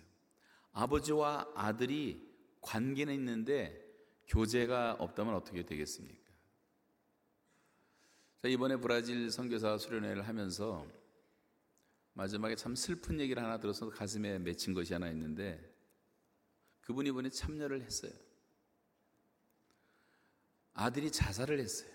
[0.74, 2.22] 아버지와 아들이
[2.62, 3.82] 관계는 있는데
[4.28, 6.26] 교제가 없다면 어떻게 되겠습니까?
[8.38, 10.86] 자, 이번에 브라질 선교사 수련회를 하면서
[12.16, 15.74] 마지막에 참 슬픈 얘기를 하나 들어서 가슴에 맺힌 것이 하나 있는데
[16.82, 18.12] 그분이 이번에 참여를 했어요.
[20.74, 21.92] 아들이 자살을 했어요.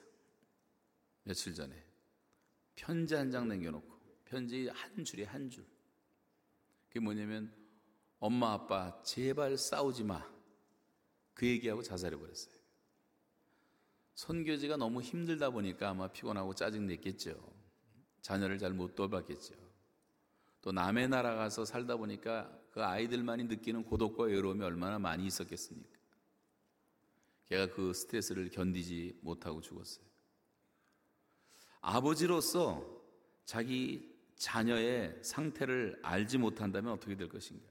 [1.25, 1.75] 며칠 전에.
[2.75, 5.67] 편지 한 장 남겨놓고, 편지 한 줄이 한 줄.
[6.89, 7.55] 그게 뭐냐면,
[8.19, 10.27] 엄마, 아빠, 제발 싸우지 마.
[11.35, 12.55] 그 얘기하고 자살해버렸어요.
[14.15, 17.55] 선교지가 너무 힘들다 보니까 아마 피곤하고 짜증냈겠죠.
[18.23, 19.70] 자녀를 잘 못 돌봤겠죠.
[20.63, 25.99] 또 남의 나라 가서 살다 보니까 그 아이들만이 느끼는 고독과 외로움이 얼마나 많이 있었겠습니까?
[27.49, 30.05] 걔가 그 스트레스를 견디지 못하고 죽었어요.
[31.81, 32.85] 아버지로서
[33.45, 37.69] 자기 자녀의 상태를 알지 못한다면 어떻게 될 것인가?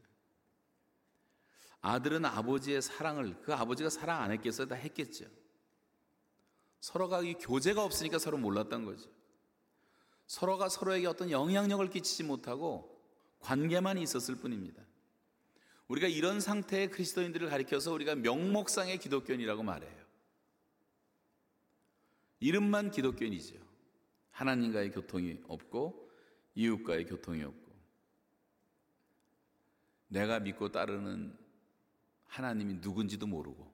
[1.82, 4.68] 아들은 아버지의 사랑을 그 아버지가 사랑 안 했겠어요?
[4.68, 5.26] 다 했겠죠.
[6.82, 9.10] 서로가 이 교제가 없으니까 서로 몰랐던 거죠.
[10.30, 13.04] 서로가 서로에게 어떤 영향력을 끼치지 못하고
[13.40, 14.84] 관계만 있었을 뿐입니다.
[15.88, 20.00] 우리가 이런 상태의 그리스도인들을 가리켜서 우리가 명목상의 기독교인이라고 말해요.
[22.42, 23.56] 이름만 기독교인이죠.
[24.30, 26.12] 하나님과의 교통이 없고
[26.54, 27.72] 이웃과의 교통이 없고
[30.10, 31.36] 내가 믿고 따르는
[32.28, 33.74] 하나님이 누군지도 모르고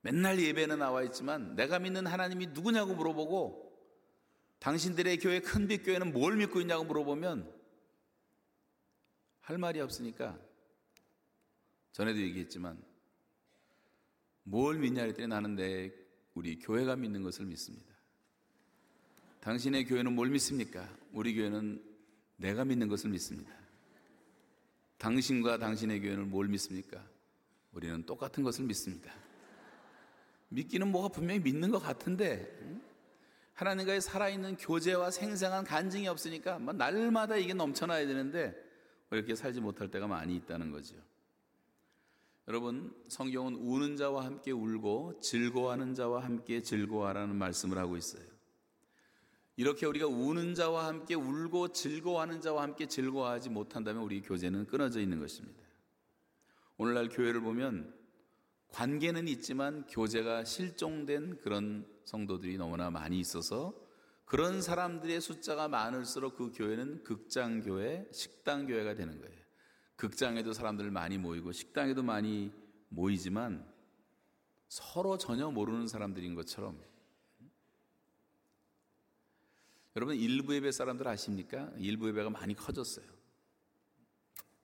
[0.00, 3.61] 맨날 예배는 나와 있지만 내가 믿는 하나님이 누구냐고 물어보고
[4.62, 7.52] 당신들의 교회 큰빛 교회는 뭘 믿고 있냐고 물어보면
[9.40, 10.38] 할 말이 없으니까
[11.90, 12.80] 전에도 얘기했지만
[14.44, 15.92] 뭘 믿냐 했더니 나는 내
[16.34, 17.92] 우리 교회가 믿는 것을 믿습니다.
[19.40, 20.88] 당신의 교회는 뭘 믿습니까?
[21.10, 21.84] 우리 교회는
[22.36, 23.52] 내가 믿는 것을 믿습니다.
[24.98, 27.04] 당신과 당신의 교회는 뭘 믿습니까?
[27.72, 29.12] 우리는 똑같은 것을 믿습니다.
[30.50, 32.80] 믿기는 뭐가 분명히 믿는 것 같은데
[33.54, 38.54] 하나님과의 살아있는 교제와 생생한 간증이 없으니까 날마다 이게 넘쳐나야 되는데
[39.10, 40.96] 이렇게 살지 못할 때가 많이 있다는 거죠.
[42.48, 48.24] 여러분, 성경은 우는 자와 함께 울고 즐거워하는 자와 함께 즐거워하라는 말씀을 하고 있어요.
[49.56, 55.20] 이렇게 우리가 우는 자와 함께 울고 즐거워하는 자와 함께 즐거워하지 못한다면 우리 교제는 끊어져 있는
[55.20, 55.62] 것입니다.
[56.78, 57.94] 오늘날 교회를 보면
[58.70, 63.74] 관계는 있지만 교제가 실종된 그런 성도들이 너무나 많이 있어서
[64.24, 69.42] 그런 사람들의 숫자가 많을수록 그 교회는 극장교회, 식당교회가 되는 거예요.
[69.96, 72.52] 극장에도 사람들 많이 모이고 식당에도 많이
[72.88, 73.70] 모이지만
[74.68, 76.80] 서로 전혀 모르는 사람들인 것처럼
[79.94, 81.70] 여러분 일부 예배 사람들 아십니까?
[81.76, 83.04] 일부 예배가 많이 커졌어요.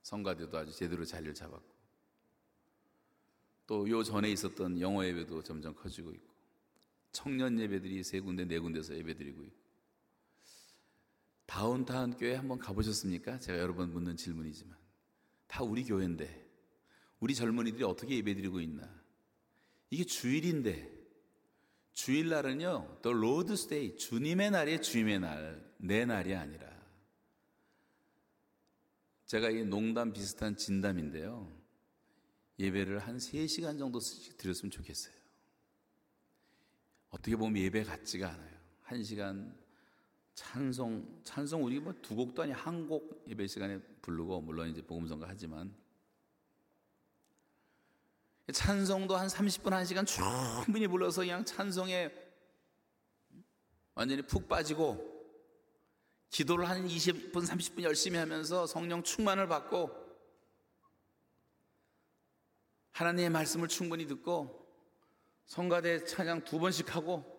[0.03, 1.77] 성가대도 아주 제대로 자리를 잡았고
[3.66, 6.27] 또 요 전에 있었던 영어 예배도 점점 커지고 있고
[7.12, 9.59] 청년 예배들이 세 군데 네 군데서 예배드리고 있고
[11.47, 13.38] 다운타운 교회 한번 가보셨습니까?
[13.38, 14.77] 제가 여러 번 묻는 질문이지만
[15.47, 16.47] 다 우리 교회인데
[17.21, 18.88] 우리 젊은이들이 어떻게 예배드리고 있나?
[19.90, 20.99] 이게 주일인데
[21.94, 26.68] 주일날은요, 또 Lord's day 주님의 날이 주님의 날, 내 날이 아니라
[29.27, 31.53] 제가 이 농담 비슷한 진담인데요.
[32.59, 35.17] 예배를 한 3시간 정도 드렸으면 좋겠어요.
[37.11, 38.59] 어떻게 보면 예배 같지가 않아요.
[38.87, 39.55] 1시간
[40.35, 45.27] 찬송, 찬송 우리 뭐 두 곡도 아니 한 곡 예배 시간에 부르고 물론 이제 복음성가
[45.29, 45.75] 하지만
[48.53, 52.11] 찬송도 한 30분, 1시간 충분히 불러서 그냥 찬송에
[53.94, 55.16] 완전히 푹 빠지고
[56.31, 59.90] 기도를 한 20분, 30분 열심히 하면서 성령 충만을 받고
[62.92, 64.58] 하나님의 말씀을 충분히 듣고
[65.48, 67.37] 성가대 찬양 두 번씩 하고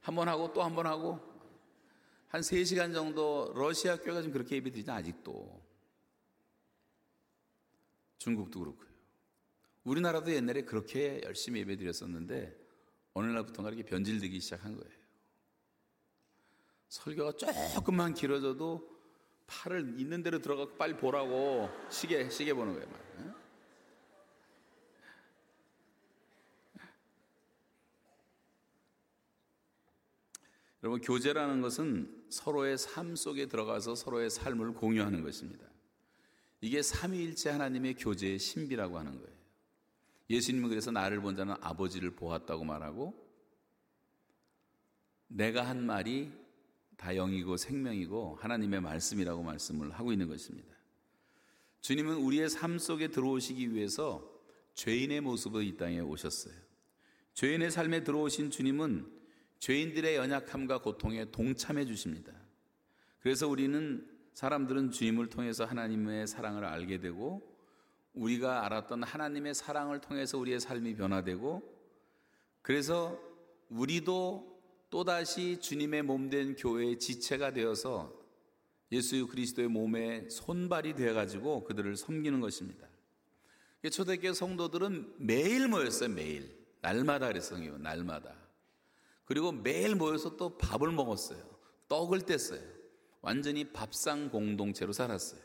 [0.00, 1.20] 한 번 하고 또 한 번 하고
[2.28, 5.62] 한 3시간 정도 러시아 교회가 좀 그렇게 예배 드리죠 아직도
[8.18, 8.88] 중국도 그렇고요
[9.84, 12.56] 우리나라도 옛날에 그렇게 열심히 예배 드렸었는데
[13.14, 14.92] 어느 날부터가 이렇게 변질되기 시작한 거예요.
[16.88, 17.32] 설교가
[17.74, 18.88] 조금만 길어져도
[19.46, 23.41] 팔을 있는 대로 들어가고 빨리 보라고 시계 시계 보는 거예요.
[30.82, 35.66] 여러분 교제라는 것은 서로의 삶 속에 들어가서 서로의 삶을 공유하는 것입니다.
[36.60, 39.32] 이게 삼위일체 하나님의 교제의 신비라고 하는 거예요.
[40.30, 43.14] 예수님은 그래서 나를 본 자는 아버지를 보았다고 말하고
[45.28, 46.32] 내가 한 말이
[46.96, 50.72] 다 영이고 생명이고 하나님의 말씀이라고 말씀을 하고 있는 것입니다.
[51.80, 54.30] 주님은 우리의 삶 속에 들어오시기 위해서
[54.74, 56.54] 죄인의 모습으로 이 땅에 오셨어요.
[57.34, 59.21] 죄인의 삶에 들어오신 주님은
[59.62, 62.32] 죄인들의 연약함과 고통에 동참해 주십니다.
[63.20, 67.48] 그래서 우리는 사람들은 주님을 통해서 하나님의 사랑을 알게 되고
[68.12, 71.62] 우리가 알았던 하나님의 사랑을 통해서 우리의 삶이 변화되고
[72.60, 73.16] 그래서
[73.68, 78.12] 우리도 또다시 주님의 몸된 교회의 지체가 되어서
[78.90, 82.88] 예수 그리스도의 몸에 손발이 되어 가지고 그들을 섬기는 것입니다.
[83.88, 86.08] 초대교회 성도들은 매일 모였어요.
[86.08, 86.52] 매일.
[86.80, 87.78] 날마다 그랬어요.
[87.78, 88.41] 날마다.
[89.32, 91.42] 그리고 매일 모여서 또 밥을 먹었어요.
[91.88, 92.62] 떡을 뗐어요.
[93.22, 95.40] 완전히 밥상 공동체로 살았어요.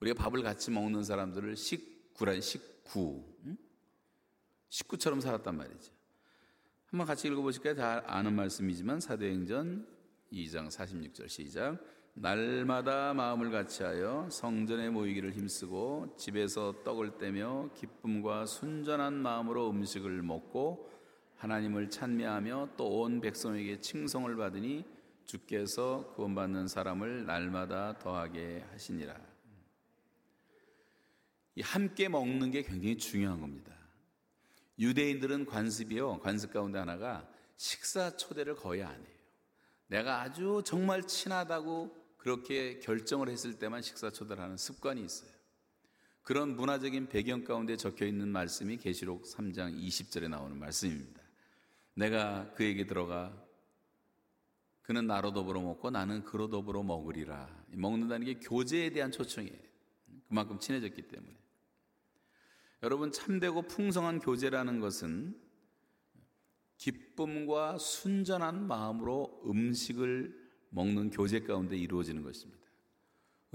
[0.00, 3.56] 우리가 밥을 같이 먹는 사람들을 식구란 식구, 응?
[4.68, 5.94] 식구처럼 살았단 말이죠.
[6.88, 7.74] 한번 같이 읽어보실까요?
[7.74, 9.86] 다 아는 말씀이지만 사도행전
[10.30, 11.78] 2장 46절 시작.
[12.12, 20.99] 날마다 마음을 같이하여 성전에 모이기를 힘쓰고 집에서 떡을 떼며 기쁨과 순전한 마음으로 음식을 먹고
[21.40, 24.84] 하나님을 찬미하며 또 온 백성에게 칭송을 받으니
[25.24, 29.18] 주께서 구원받는 사람을 날마다 더하게 하시니라.
[31.62, 33.74] 함께 먹는 게 굉장히 중요한 겁니다.
[34.78, 36.20] 유대인들은 관습이요.
[36.20, 37.26] 관습 가운데 하나가
[37.56, 39.16] 식사 초대를 거의 안 해요.
[39.86, 45.30] 내가 아주 정말 친하다고 그렇게 결정을 했을 때만 식사 초대를 하는 습관이 있어요.
[46.22, 51.19] 그런 문화적인 배경 가운데 적혀 있는 말씀이 계시록 3장 20절에 나오는 말씀입니다.
[51.94, 53.36] 내가 그에게 들어가
[54.82, 57.48] 그는 나로 더불어 먹고 나는 그로 더불어 먹으리라.
[57.68, 59.56] 먹는다는 게 교제에 대한 초청이에요.
[60.26, 61.32] 그만큼 친해졌기 때문에.
[62.82, 65.38] 여러분, 참되고 풍성한 교제라는 것은
[66.78, 70.34] 기쁨과 순전한 마음으로 음식을
[70.70, 72.64] 먹는 교제 가운데 이루어지는 것입니다.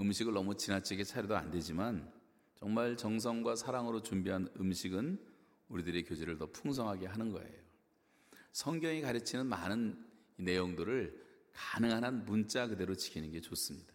[0.00, 2.10] 음식을 너무 지나치게 차려도 안 되지만
[2.54, 5.18] 정말 정성과 사랑으로 준비한 음식은
[5.68, 7.65] 우리들의 교제를 더 풍성하게 하는 거예요.
[8.56, 10.02] 성경이 가르치는 많은
[10.36, 13.92] 내용들을 가능한 한 문자 그대로 지키는 게 좋습니다.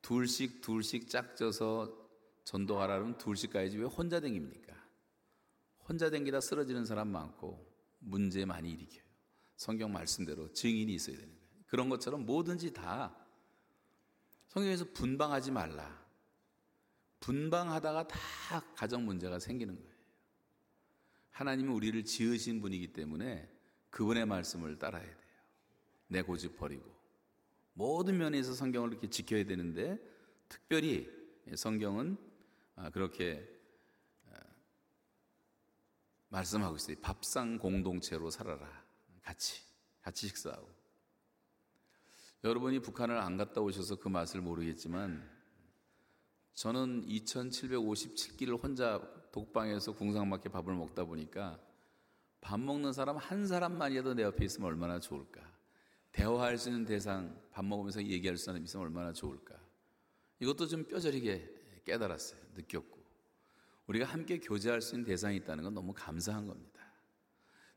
[0.00, 2.08] 둘씩 둘씩 짝져서
[2.44, 4.74] 전도하라면 둘씩 가야지 왜 혼자 댕깁니까?
[5.86, 9.02] 혼자 댕기다 쓰러지는 사람 많고 문제 많이 일으켜요.
[9.56, 11.48] 성경 말씀대로 증인이 있어야 되는 거예요.
[11.66, 13.14] 그런 것처럼 뭐든지 다
[14.46, 16.06] 성경에서 분방하지 말라.
[17.20, 18.18] 분방하다가 다
[18.74, 19.94] 가정 문제가 생기는 거예요.
[21.32, 23.57] 하나님은 우리를 지으신 분이기 때문에
[23.90, 25.16] 그분의 말씀을 따라야 돼요.
[26.08, 26.84] 내 고집 버리고.
[27.74, 29.98] 모든 면에서 성경을 이렇게 지켜야 되는데
[30.48, 31.08] 특별히
[31.54, 32.16] 성경은
[32.76, 33.48] 아, 그렇게
[34.26, 34.36] 어,
[36.28, 36.96] 말씀하고 있어요.
[37.00, 38.84] 밥상 공동체로 살아라.
[39.22, 39.62] 같이
[40.02, 40.68] 같이 식사하고.
[42.44, 45.28] 여러분이 북한을 안 갔다 오셔서 그 맛을 모르겠지만
[46.54, 49.00] 저는 2757끼를 혼자
[49.32, 51.60] 독방에서 궁상맞게 밥을 먹다 보니까
[52.40, 55.40] 밥 먹는 사람 한 사람만이라도 내 옆에 있으면 얼마나 좋을까.
[56.12, 59.54] 대화할 수 있는 대상, 밥 먹으면서 얘기할 수 있는 있으면 얼마나 좋을까.
[60.40, 62.40] 이것도 좀 뼈저리게 깨달았어요.
[62.54, 62.98] 느꼈고.
[63.86, 66.80] 우리가 함께 교제할 수 있는 대상이 있다는 건 너무 감사한 겁니다.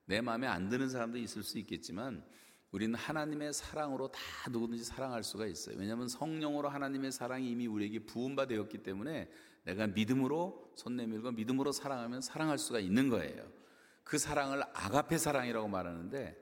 [0.05, 2.25] 내 마음에 안 드는 사람도 있을 수 있겠지만
[2.71, 5.77] 우리는 하나님의 사랑으로 다 누구든지 사랑할 수가 있어요.
[5.77, 9.29] 왜냐하면 성령으로 하나님의 사랑이 이미 우리에게 부음바 되었기 때문에
[9.63, 13.60] 내가 믿음으로 손 내밀고 믿음으로 사랑하면 사랑할 수가 있는 거예요.
[14.03, 16.35] 그 사랑을 아가페 사랑이라고 말하는데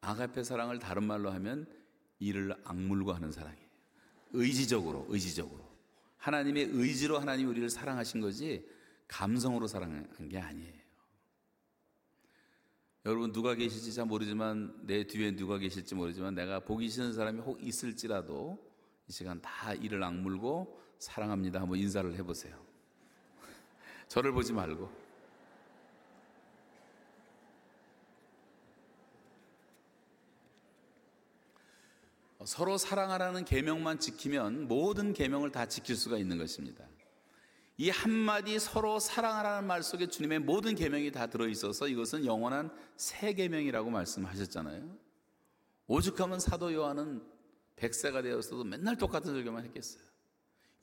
[0.00, 1.66] 아가페 사랑을 다른 말로 하면
[2.18, 3.64] 이를 악물고 하는 사랑이에요.
[4.32, 5.64] 의지적으로, 의지적으로.
[6.18, 8.66] 하나님의 의지로 하나님 우리를 사랑하신 거지
[9.08, 10.84] 감성으로 사랑한 게 아니에요.
[13.06, 17.62] 여러분 누가 계실지 잘 모르지만 내 뒤에 누가 계실지 모르지만 내가 보기 싫은 사람이 혹
[17.62, 18.58] 있을지라도
[19.06, 21.60] 이 시간 다 이를 악물고 사랑합니다.
[21.60, 22.58] 한번 인사를 해보세요.
[24.08, 25.03] 저를 보지 말고.
[32.44, 36.84] 서로 사랑하라는 계명만 지키면 모든 계명을 다 지킬 수가 있는 것입니다.
[37.76, 43.34] 이 한마디 서로 사랑하라는 말 속에 주님의 모든 계명이 다 들어 있어서 이것은 영원한 새
[43.34, 44.96] 계명이라고 말씀하셨잖아요.
[45.86, 47.22] 오죽하면 사도 요한은
[47.76, 50.02] 백세가 되었어도 맨날 똑같은 설교만 했겠어요.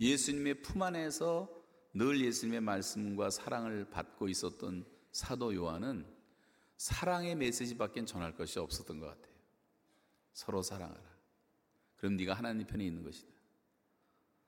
[0.02, 1.50] 예수님의 품 안에서
[1.94, 6.06] 늘 예수님의 말씀과 사랑을 받고 있었던 사도 요한은
[6.78, 9.34] 사랑의 메시지밖에 전할 것이 없었던 것 같아요.
[10.34, 11.11] 서로 사랑하라.
[12.02, 13.32] 그럼 네가 하나님 편에 있는 것이다.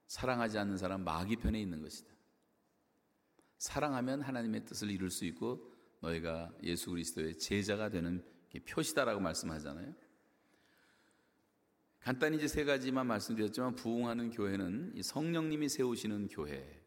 [0.07, 2.11] 사랑하지 않는 사람 마귀 편에 있는 것이다.
[3.59, 8.25] 사랑하면 하나님의 뜻을 이룰 수 있고 너희가 예수 그리스도의 제자가 되는
[8.67, 9.93] 표시다라고 말씀하잖아요.
[11.99, 16.83] 간단히 이제 세 가지만 말씀드렸지만 부흥하는 교회는 성령님이 세우시는 교회,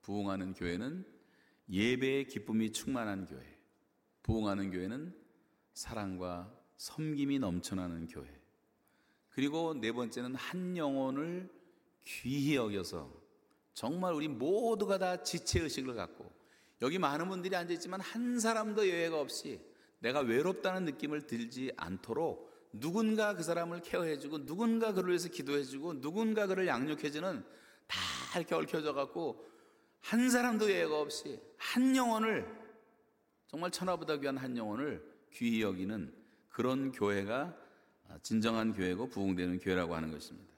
[0.00, 1.06] 부흥하는 교회는
[1.68, 3.58] 예배의 기쁨이 충만한 교회,
[4.22, 5.14] 부흥하는 교회는
[5.74, 8.37] 사랑과 섬김이 넘쳐나는 교회.
[9.38, 11.48] 그리고 네 번째는 한 영혼을
[12.04, 13.08] 귀히 여겨서
[13.72, 16.28] 정말 우리 모두가 다 지체의식을 갖고
[16.82, 19.60] 여기 많은 분들이 앉아있지만 한 사람도 여해가 없이
[20.00, 26.66] 내가 외롭다는 느낌을 들지 않도록 누군가 그 사람을 케어해주고 누군가 그를 위해서 기도해주고 누군가 그를
[26.66, 27.44] 양육해주는
[27.86, 27.98] 다
[28.34, 29.46] 이렇게 얽혀져 갖고
[30.00, 32.44] 한 사람도 예외가 없이 한 영혼을
[33.46, 35.00] 정말 천하보다 귀한 한 영혼을
[35.32, 36.12] 귀히 여기는
[36.48, 37.67] 그런 교회가
[38.22, 40.52] 진정한 교회고 부흥되는 교회라고 하는 것입니다.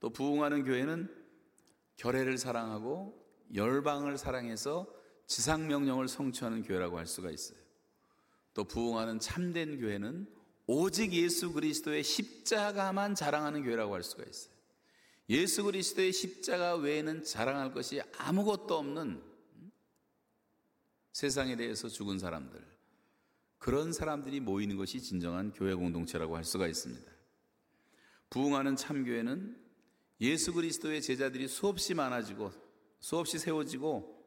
[0.00, 1.08] 또 부흥하는 교회는
[1.96, 3.20] 결례를 사랑하고
[3.54, 4.86] 열방을 사랑해서
[5.26, 7.58] 지상 명령을 성취하는 교회라고 할 수가 있어요.
[8.54, 10.26] 또 부흥하는 참된 교회는
[10.66, 14.52] 오직 예수 그리스도의 십자가만 자랑하는 교회라고 할 수가 있어요.
[15.28, 19.22] 예수 그리스도의 십자가 외에는 자랑할 것이 아무것도 없는
[21.12, 22.71] 세상에 대해서 죽은 사람들,
[23.62, 27.08] 그런 사람들이 모이는 것이 진정한 교회 공동체라고 할 수가 있습니다.
[28.28, 29.56] 부흥하는 참교회는
[30.20, 32.50] 예수 그리스도의 제자들이 수없이 많아지고
[32.98, 34.20] 수없이 세워지고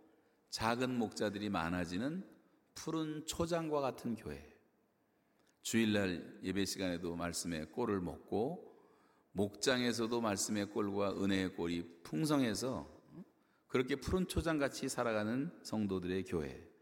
[0.52, 2.26] 작은 목자들이 많아지는
[2.76, 4.42] 푸른 초장과 같은 교회.
[5.64, 8.74] 주일날 예배 시간에도 말씀의 꼴을 먹고
[9.34, 12.90] 목장에서도 말씀의 꼴과 은혜의 꼴이 풍성해서
[13.68, 16.75] 그렇게 푸른 초장같이 살아가는 성도들의 교회.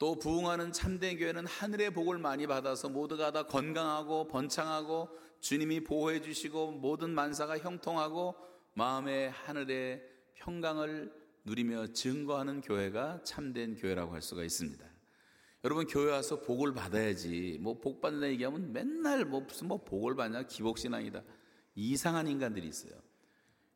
[0.00, 6.72] 또 부흥하는 참된 교회는 하늘의 복을 많이 받아서 모두가 다 건강하고 번창하고 주님이 보호해 주시고
[6.72, 8.34] 모든 만사가 형통하고
[8.72, 10.02] 마음의 하늘의
[10.36, 11.12] 평강을
[11.44, 14.82] 누리며 증거하는 교회가 참된 교회라고 할 수가 있습니다.
[15.64, 20.44] 여러분 교회 와서 복을 받아야지 뭐 복 받는다 얘기하면 맨날 뭐 무슨 뭐 복을 받냐
[20.44, 21.22] 기복신앙이다
[21.74, 22.94] 이상한 인간들이 있어요.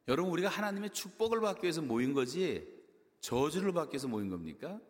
[0.08, 2.66] 여러분 우리가 하나님의 축복을 받기 위해서 모인 거지
[3.20, 4.80] 저주를 받기 위해서 모인 겁니까?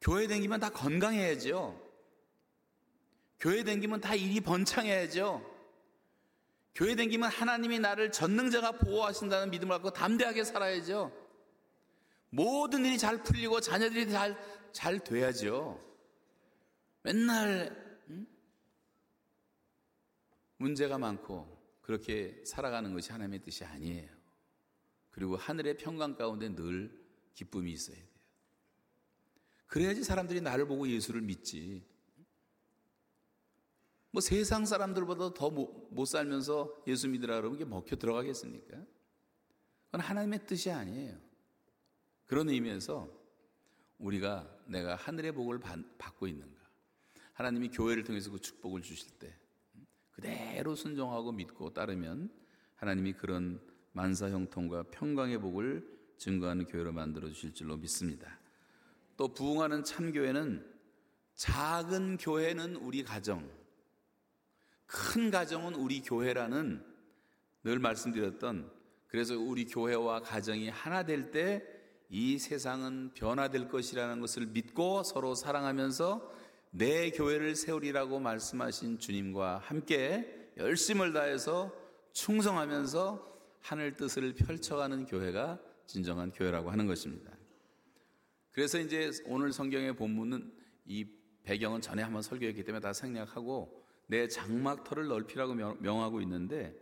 [0.00, 1.88] 교회 댕기면 다 건강해야죠.
[3.40, 5.58] 교회 댕기면 다 일이 번창해야죠.
[6.74, 11.12] 교회 댕기면 하나님이 나를 전능자가 보호하신다는 믿음을 갖고 담대하게 살아야죠.
[12.30, 14.38] 모든 일이 잘 풀리고 자녀들이 잘,
[14.72, 15.84] 잘 돼야죠.
[17.02, 18.26] 맨날, 응?
[20.58, 24.10] 문제가 많고 그렇게 살아가는 것이 하나님의 뜻이 아니에요.
[25.10, 26.92] 그리고 하늘의 평강 가운데 늘
[27.34, 28.17] 기쁨이 있어야 돼요.
[29.68, 31.84] 그래야지 사람들이 나를 보고 예수를 믿지.
[34.10, 38.84] 뭐 세상 사람들보다 더 못 살면서 예수 믿으라 그러면 이게 먹혀 들어가겠습니까?
[39.86, 41.18] 그건 하나님의 뜻이 아니에요.
[42.26, 43.08] 그런 의미에서
[43.98, 46.58] 우리가 내가 하늘의 복을 받고 있는가.
[47.32, 49.34] 하나님이 교회를 통해서 그 축복을 주실 때,
[50.10, 52.30] 그대로 순종하고 믿고 따르면
[52.76, 53.60] 하나님이 그런
[53.92, 58.37] 만사 형통과 평강의 복을 증거하는 교회로 만들어 주실 줄로 믿습니다.
[59.18, 60.66] 또 부흥하는 참교회는
[61.34, 63.46] 작은 교회는 우리 가정,
[64.86, 66.82] 큰 가정은 우리 교회라는
[67.64, 68.72] 늘 말씀드렸던
[69.08, 71.78] 그래서 우리 교회와 가정이 하나 될 때
[72.10, 76.32] 이 세상은 변화될 것이라는 것을 믿고 서로 사랑하면서
[76.70, 81.72] 내 교회를 세우리라고 말씀하신 주님과 함께 열심을 다해서
[82.12, 83.26] 충성하면서
[83.60, 87.37] 하늘 뜻을 펼쳐가는 교회가 진정한 교회라고 하는 것입니다.
[88.58, 90.52] 그래서 이제 오늘 성경의 본문은
[90.84, 91.06] 이
[91.44, 96.74] 배경은 전에 한번 설교했기 때문에 다 생략하고 내 장막터를 넓히라고 명하고 있는데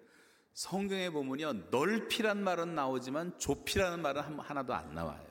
[0.55, 5.23] 성경의 본문이요 넓히란 말은 나오지만 좁히라는 말은 하나도 안 나와요.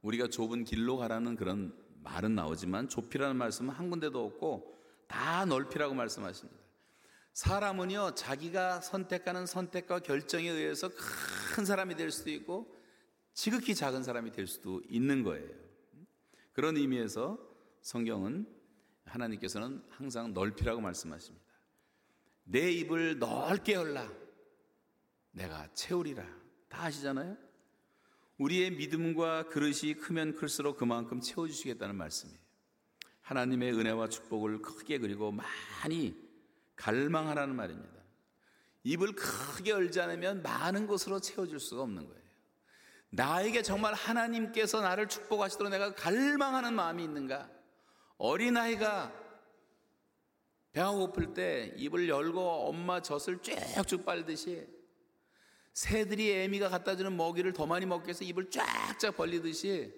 [0.00, 6.60] 우리가 좁은 길로 가라는 그런 말은 나오지만 좁히라는 말씀은 한 군데도 없고 다 넓히라고 말씀하십니다.
[7.34, 10.90] 사람은요 자기가 선택하는 선택과 결정에 의해서
[11.54, 12.81] 큰 사람이 될 수도 있고
[13.34, 15.48] 지극히 작은 사람이 될 수도 있는 거예요.
[16.52, 17.38] 그런 의미에서
[17.80, 18.46] 성경은
[19.04, 21.44] 하나님께서는 항상 넓히라고 말씀하십니다.
[22.44, 24.10] 내 입을 넓게 열라.
[25.32, 26.24] 내가 채우리라.
[26.68, 27.36] 다 아시잖아요?
[28.38, 32.38] 우리의 믿음과 그릇이 크면 클수록 그만큼 채워주시겠다는 말씀이에요.
[33.22, 36.14] 하나님의 은혜와 축복을 크게 그리고 많이
[36.76, 38.02] 갈망하라는 말입니다.
[38.84, 42.21] 입을 크게 열지 않으면 많은 것으로 채워줄 수가 없는 거예요.
[43.14, 47.50] 나에게 정말 하나님께서 나를 축복하시도록 내가 갈망하는 마음이 있는가?
[48.16, 49.12] 어린아이가
[50.72, 54.66] 배가 고플 때 입을 열고 엄마 젖을 쭉쭉 빨듯이
[55.74, 59.92] 새들이 애미가 갖다 주는 먹이를 더 많이 먹기 위해서 입을 쫙쫙 벌리듯이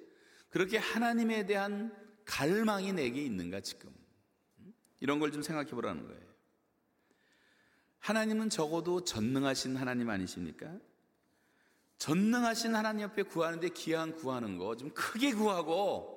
[0.51, 1.95] 그렇게 하나님에 대한
[2.25, 3.95] 갈망이 내게 있는가 지금
[5.01, 6.23] 이런 걸 좀 생각해 보라는 거예요.
[8.01, 10.79] 하나님은 적어도 전능하신 하나님 아니십니까?
[11.99, 16.15] 전능하신 하나님 옆에 구하는데 기한 구하는 거 좀 크게 구하고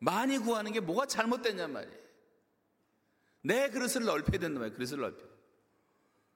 [0.00, 1.98] 많이 구하는 게 뭐가 잘못됐냔 말이에요.
[3.42, 4.74] 내 그릇을 넓혀야 된단 말이에요.
[4.74, 5.26] 그릇을 넓혀.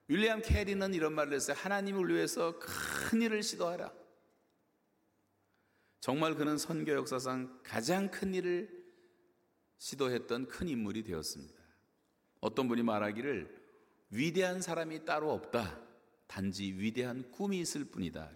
[0.09, 1.57] 윌리엄 캐리는 이런 말을 했어요.
[1.59, 3.93] 하나님을 위해서 큰 일을 시도하라.
[6.01, 8.83] 정말 그는 선교 역사상 가장 큰 일을
[9.79, 11.55] 시도했던 큰 인물이 되었습니다.
[12.41, 13.63] 어떤 분이 말하기를
[14.11, 15.81] 위대한 사람이 따로 없다.
[16.27, 18.31] 단지 위대한 꿈이 있을 뿐이다.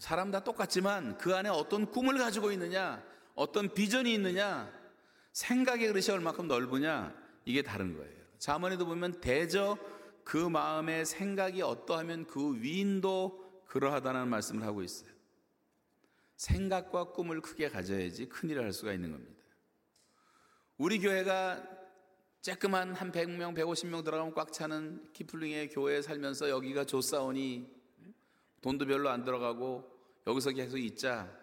[0.00, 4.72] 사람 다 똑같지만 그 안에 어떤 꿈을 가지고 있느냐, 어떤 비전이 있느냐,
[5.32, 8.18] 생각의 그릇이 얼마큼 넓으냐, 이게 다른 거예요.
[8.38, 9.76] 자문에도 보면 대저
[10.24, 15.10] 그 마음의 생각이 어떠하면 그 위인도 그러하다는 말씀을 하고 있어요.
[16.36, 19.44] 생각과 꿈을 크게 가져야지 큰일을 할 수가 있는 겁니다.
[20.78, 21.62] 우리 교회가
[22.40, 27.79] 쬐끄만 한 100명, 150명 들어가면 꽉 차는 키플링의 교회에 살면서 여기가 좋사오니
[28.60, 29.90] 돈도 별로 안 들어가고
[30.26, 31.38] 여기서 계속 있자.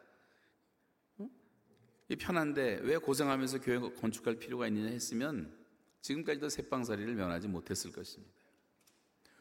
[2.09, 5.53] 이 편한데 왜 고생하면서 교회 건축할 필요가 있느냐 했으면
[6.01, 8.34] 지금까지도 새빵살이를 면하지 못했을 것입니다.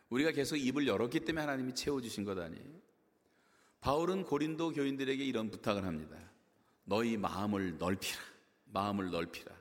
[0.09, 2.87] 우리가 계속 입을 열었기 때문에 하나님이 채워주신 것 아니에요?
[3.81, 6.19] 바울은 고린도 교인들에게 이런 부탁을 합니다.
[6.85, 8.21] 너희 마음을 넓히라.
[8.65, 9.55] 마음을 넓히라.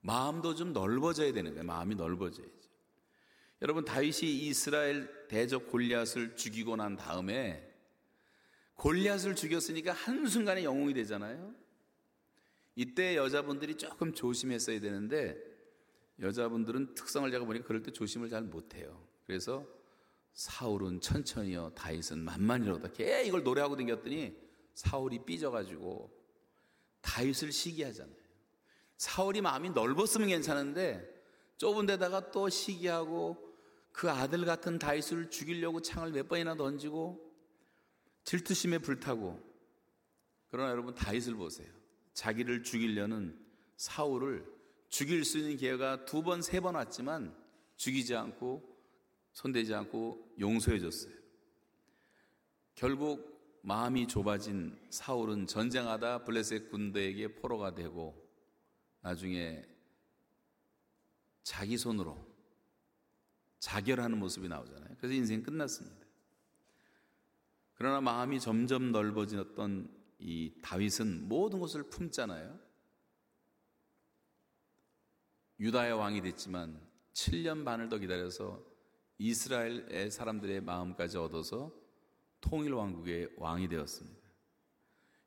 [0.00, 1.64] 마음도 좀 넓어져야 되는 거예요.
[1.64, 2.61] 마음이 넓어져야죠.
[3.62, 7.72] 여러분 다윗이 이스라엘 대적 골리앗을 죽이고 난 다음에
[8.74, 11.54] 골리앗을 죽였으니까 한순간에 영웅이 되잖아요.
[12.74, 15.36] 이때 여자분들이 조금 조심했어야 되는데
[16.18, 19.06] 여자분들은 특성을 제가 보니까 그럴 때 조심을 잘 못해요.
[19.26, 19.64] 그래서
[20.32, 22.90] 사울은 천천히요, 다윗은 만만이로다.
[22.90, 24.34] 걔 이걸 노래하고 댕겼더니
[24.74, 26.10] 사울이 삐져가지고
[27.00, 28.16] 다윗을 시기하잖아요.
[28.96, 31.12] 사울이 마음이 넓었으면 괜찮은데
[31.58, 33.51] 좁은 데다가 또 시기하고
[33.92, 37.30] 그 아들 같은 다윗을 죽이려고 창을 몇 번이나 던지고
[38.24, 39.40] 질투심에 불타고
[40.50, 41.68] 그러나 여러분 다윗을 보세요.
[42.14, 43.38] 자기를 죽이려는
[43.76, 44.46] 사울을
[44.88, 47.34] 죽일 수 있는 기회가 두 번, 세 번 왔지만
[47.76, 48.62] 죽이지 않고
[49.32, 51.14] 손대지 않고 용서해 줬어요.
[52.74, 58.14] 결국 마음이 좁아진 사울은 전쟁하다 블레셋 군대에게 포로가 되고
[59.00, 59.64] 나중에
[61.42, 62.31] 자기 손으로
[63.62, 64.96] 자결하는 모습이 나오잖아요.
[64.98, 66.04] 그래서 인생 끝났습니다.
[67.74, 69.88] 그러나 마음이 점점 넓어졌던
[70.18, 72.58] 이 다윗은 모든 것을 품잖아요.
[75.60, 76.76] 유다의 왕이 됐지만
[77.12, 78.60] 7년 반을 더 기다려서
[79.18, 81.72] 이스라엘의 사람들의 마음까지 얻어서
[82.40, 84.20] 통일 왕국의 왕이 되었습니다.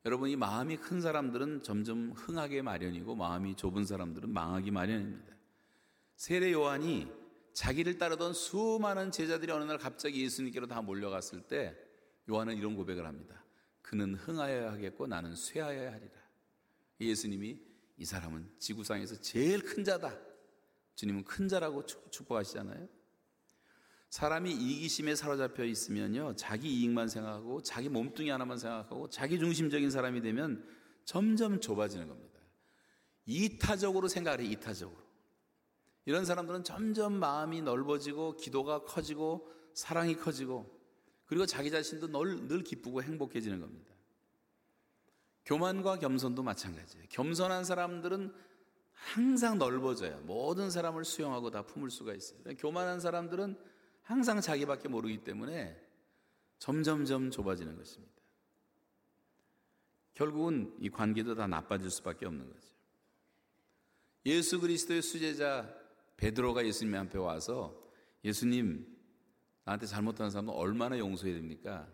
[0.04, 5.34] 여러분 이 마음이 큰 사람들은 점점 흥하게 마련이고 마음이 좁은 사람들은 망하기 마련입니다.
[6.18, 7.25] 세례 요한이
[7.56, 11.74] 자기를 따르던 수많은 제자들이 어느 날 갑자기 예수님께로 다 몰려갔을 때
[12.30, 13.44] 요한은 이런 고백을 합니다.
[13.82, 16.12] 그는 흥하여야 하겠고 나는 쇠하여야 하리라.
[17.00, 17.58] 예수님이
[17.98, 20.20] 이 사람은 지구상에서 제일 큰 자다.
[20.96, 22.90] 주님은 큰 자라고 축복하시잖아요.
[24.10, 30.66] 사람이 이기심에 사로잡혀 있으면요, 자기 이익만 생각하고, 자기 몸뚱이 하나만 생각하고, 자기 중심적인 사람이 되면
[31.04, 32.40] 점점 좁아지는 겁니다.
[33.26, 35.05] 이타적으로 생각을 해, 이타적으로.
[36.06, 40.72] 이런 사람들은 점점 마음이 넓어지고, 기도가 커지고, 사랑이 커지고,
[41.26, 43.94] 그리고 자기 자신도 늘, 늘 기쁘고 행복해지는 겁니다.
[45.46, 47.06] 교만과 겸손도 마찬가지예요.
[47.10, 48.34] 겸손한 사람들은
[48.92, 50.20] 항상 넓어져요.
[50.22, 52.40] 모든 사람을 수용하고 다 품을 수가 있어요.
[52.58, 53.58] 교만한 사람들은
[54.02, 55.80] 항상 자기밖에 모르기 때문에
[56.60, 58.14] 점점점 좁아지는 것입니다.
[60.14, 62.68] 결국은 이 관계도 다 나빠질 수밖에 없는 거죠.
[64.26, 65.85] 예수 그리스도의 수제자
[66.18, 67.76] 베드로가 예수님 앞에 와서
[68.24, 68.86] 예수님
[69.64, 71.88] 나한테 잘못한 사람은 얼마나 용서해야 됩니까?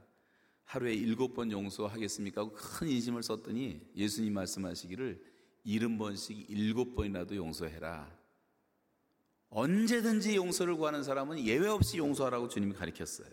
[0.65, 2.41] 하루에 일곱 번 용서하겠습니까?
[2.41, 5.21] 하고 큰 인심을 썼더니 예수님 말씀하시기를
[5.63, 8.19] 일흔 번씩 일곱 번이라도 용서해라.
[9.49, 13.29] 언제든지 용서를 구하는 사람은 예외 없이 용서하라고 주님이 가르쳤어요.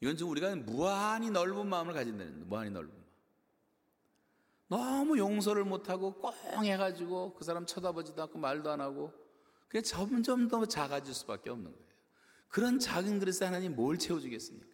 [0.00, 3.04] 이건 좀 우리가 무한히 넓은 마음을 가진다는 무한히 넓은 마음.
[4.68, 9.12] 너무 용서를 못하고 꽁 해가지고 그 사람 쳐다보지도 않고 말도 안 하고
[9.74, 11.88] 그게 점점 더 작아질 수밖에 없는 거예요.
[12.46, 14.68] 그런 작은 그릇에 하나님 뭘 채워주겠습니까?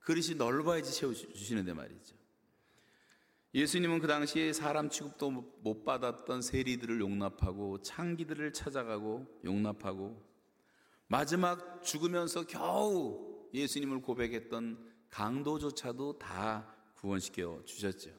[0.00, 2.16] 그릇이 넓어야지 채워주시는데 말이죠.
[3.54, 10.20] 예수님은 그 당시에 사람 취급도 못 받았던 세리들을 용납하고 창기들을 찾아가고 용납하고
[11.06, 18.10] 마지막 죽으면서 겨우 예수님을 고백했던 강도조차도 다 구원시켜 주셨죠.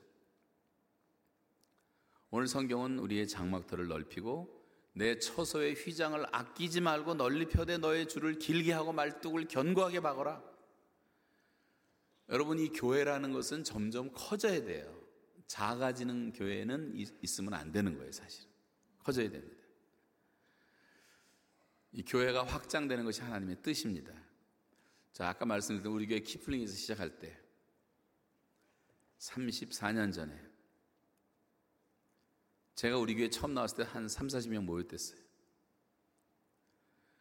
[2.30, 4.61] 오늘 성경은 우리의 장막터를 넓히고
[4.94, 10.44] 내 처소의 휘장을 아끼지 말고 널리 펴대 너의 줄을 길게 하고 말뚝을 견고하게 박어라.
[12.30, 15.02] 여러분 이 교회라는 것은 점점 커져야 돼요.
[15.48, 18.50] 작아지는 교회는 있으면 안 되는 거예요, 사실은.
[19.00, 19.62] 커져야 됩니다.
[21.94, 24.14] 이 교회가 확장되는 것이 하나님의 뜻입니다.
[25.12, 27.38] 자, 아까 말씀드린 우리 교회 키플링에서 시작할 때
[29.20, 30.51] 34년 전에
[32.76, 35.20] 제가 우리 교회 처음 나왔을 때 한 3, 40명 모였댔어요.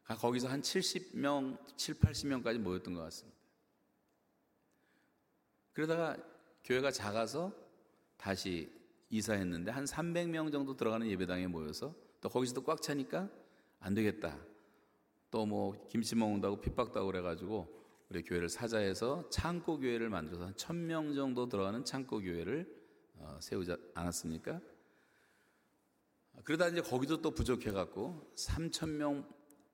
[0.05, 3.39] 거기서 한 70명, 7, 80명까지 모였던 것 같습니다.
[5.73, 6.17] 그러다가
[6.65, 7.53] 교회가 작아서
[8.17, 8.71] 다시
[9.09, 13.29] 이사했는데 한 300명 정도 들어가는 예배당에 모여서 또 거기서도 꽉 차니까
[13.79, 14.39] 안 되겠다.
[15.31, 21.15] 또 뭐 김치 먹는다고 핍박도 하고 그래가지고 우리 교회를 사자해서 창고 교회를 만들어서 한 1000명
[21.15, 22.67] 정도 들어가는 창고 교회를
[23.15, 24.61] 어, 세우지 않았습니까?
[26.45, 29.27] 그러다 이제 거기도 또 부족해갖고 3,000명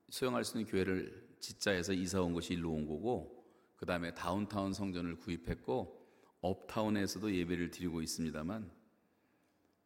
[0.09, 3.45] 수용할 수 있는 교회를 짓자해서 이사 온 것이 일로 온 거고
[3.75, 6.05] 그 다음에 다운타운 성전을 구입했고
[6.41, 8.71] 업타운에서도 예배를 드리고 있습니다만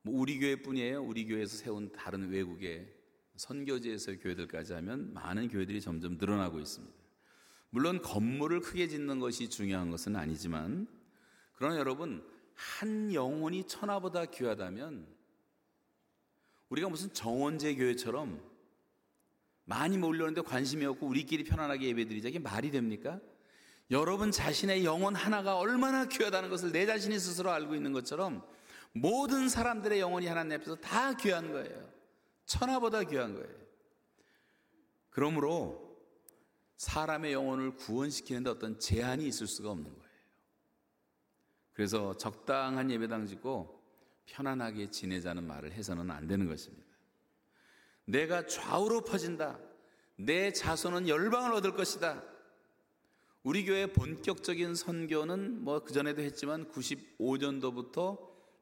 [0.03, 1.03] 뭐 우리 교회뿐이에요.
[1.03, 2.91] 우리 교회에서 세운 다른 외국의
[3.35, 6.93] 선교지에서 교회들까지 하면 많은 교회들이 점점 늘어나고 있습니다.
[7.69, 10.87] 물론 건물을 크게 짓는 것이 중요한 것은 아니지만
[11.53, 12.23] 그러나 여러분
[12.53, 15.07] 한 영혼이 천하보다 귀하다면
[16.71, 18.41] 우리가 무슨 정원제 교회처럼
[19.65, 23.19] 많이 몰려오는데 관심이 없고 우리끼리 편안하게 예배드리자 이게 말이 됩니까?
[23.91, 28.41] 여러분 자신의 영혼 하나가 얼마나 귀하다는 것을 내 자신이 스스로 알고 있는 것처럼
[28.93, 31.89] 모든 사람들의 영혼이 하나님 앞에서 다 귀한 거예요.
[32.45, 33.61] 천하보다 귀한 거예요.
[35.09, 35.97] 그러므로
[36.77, 40.11] 사람의 영혼을 구원시키는데 어떤 제한이 있을 수가 없는 거예요.
[41.73, 43.80] 그래서 적당한 예배당 짓고
[44.25, 46.85] 편안하게 지내자는 말을 해서는 안 되는 것입니다.
[48.05, 49.59] 내가 좌우로 퍼진다.
[50.17, 52.23] 내 자손은 열방을 얻을 것이다.
[53.43, 58.19] 우리 교회 본격적인 선교는 뭐 그전에도 했지만 95년도부터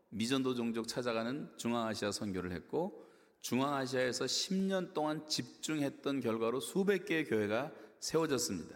[0.10, 3.06] 미전도 종족 찾아가는 중앙아시아 선교를 했고
[3.42, 8.76] 중앙아시아에서 10년 동안 집중했던 결과로 수백 개의 교회가 세워졌습니다.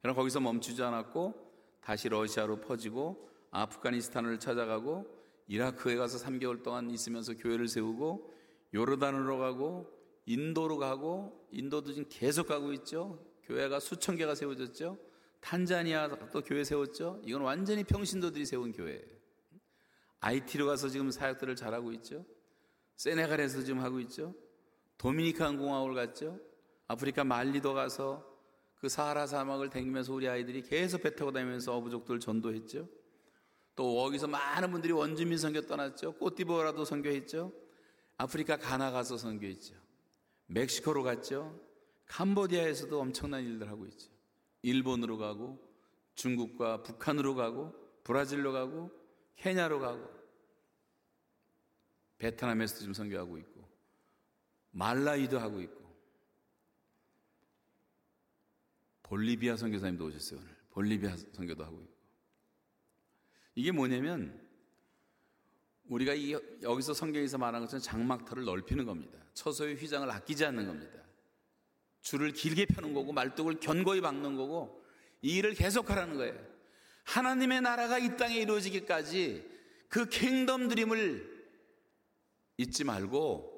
[0.00, 5.21] 그러나 거기서 멈추지 않았고 다시 러시아로 퍼지고 아프가니스탄을 찾아가고
[5.52, 8.32] 이라크에 가서 3개월 동안 있으면서 교회를 세우고
[8.72, 9.86] 요르단으로 가고
[10.24, 13.22] 인도로 가고 인도도 지금 계속 가고 있죠.
[13.42, 14.98] 교회가 수천 개가 세워졌죠.
[15.40, 17.20] 탄자니아 또 교회 세웠죠.
[17.26, 19.04] 이건 완전히 평신도들이 세운 교회예요.
[20.20, 22.24] IT로 가서 지금 사역들을 잘하고 있죠.
[22.96, 24.34] 세네갈에서 지금 하고 있죠.
[24.96, 26.40] 도미니칸 공화국을 갔죠.
[26.88, 28.26] 아프리카 말리도 가서
[28.76, 33.01] 그 사하라 사막을 댕기면서 우리 아이들이 계속 배 타고 다니면서 어부족들 전도했죠.
[33.74, 36.12] 또 거기서 많은 분들이 원주민 선교 떠났죠.
[36.14, 37.52] 꽃디보라도 선교했죠.
[38.18, 39.74] 아프리카 가나 가서 선교했죠.
[40.46, 41.58] 멕시코로 갔죠.
[42.06, 44.10] 캄보디아에서도 엄청난 일들 하고 있죠.
[44.62, 45.58] 일본으로 가고
[46.14, 48.90] 중국과 북한으로 가고 브라질로 가고
[49.36, 50.08] 케냐로 가고
[52.18, 53.68] 베트남에서도 지금 선교하고 있고
[54.70, 55.82] 말라이도 하고 있고
[59.02, 61.91] 볼리비아 선교사님도 오셨어요 오늘 볼리비아 선교도 하고 있고
[63.54, 64.40] 이게 뭐냐면
[65.88, 66.32] 우리가 이,
[66.62, 69.18] 여기서 성경에서 말하는 것처럼 장막터를 넓히는 겁니다.
[69.34, 70.98] 처소의 휘장을 아끼지 않는 겁니다.
[72.00, 74.84] 줄을 길게 펴는 거고 말뚝을 견고히 박는 거고
[75.20, 76.34] 이 일을 계속하라는 거예요.
[77.04, 79.44] 하나님의 나라가 이 땅에 이루어지기까지
[79.88, 81.30] 그 킹덤 드림을
[82.56, 83.52] 잊지 말고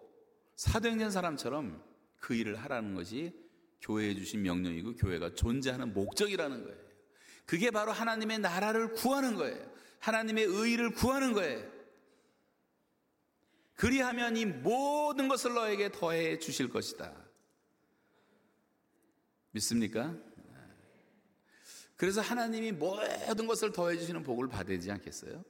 [0.57, 1.83] 사도행전 사람처럼
[2.19, 3.33] 그 일을 하라는 것이
[3.81, 6.79] 교회에 주신 명령이고 교회가 존재하는 목적이라는 거예요.
[7.45, 9.75] 그게 바로 하나님의 나라를 구하는 거예요.
[10.01, 11.73] 하나님의 의를 구하는 거예요.
[13.75, 17.13] 그리하면 이 모든 것을 너에게 더해 주실 것이다.
[19.51, 20.17] 믿습니까?
[21.97, 25.45] 그래서 하나님이 모든 것을 더해 주시는 복을 되지 않겠어요?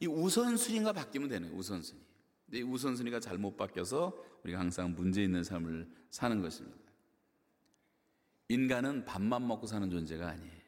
[0.00, 2.00] 이 우선순위가 바뀌면 되는 거예요, 우선순위.
[2.46, 6.78] 근데 이 우선순위가 잘못 바뀌어서 우리가 항상 문제 있는 삶을 사는 것입니다.
[8.48, 10.63] 인간은 밥만 먹고 사는 존재가 아니에요.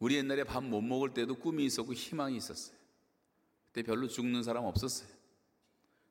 [0.00, 2.76] 우리 옛날에 밥 못 먹을 때도 꿈이 있었고 희망이 있었어요.
[3.66, 5.08] 그때 별로 죽는 사람 없었어요.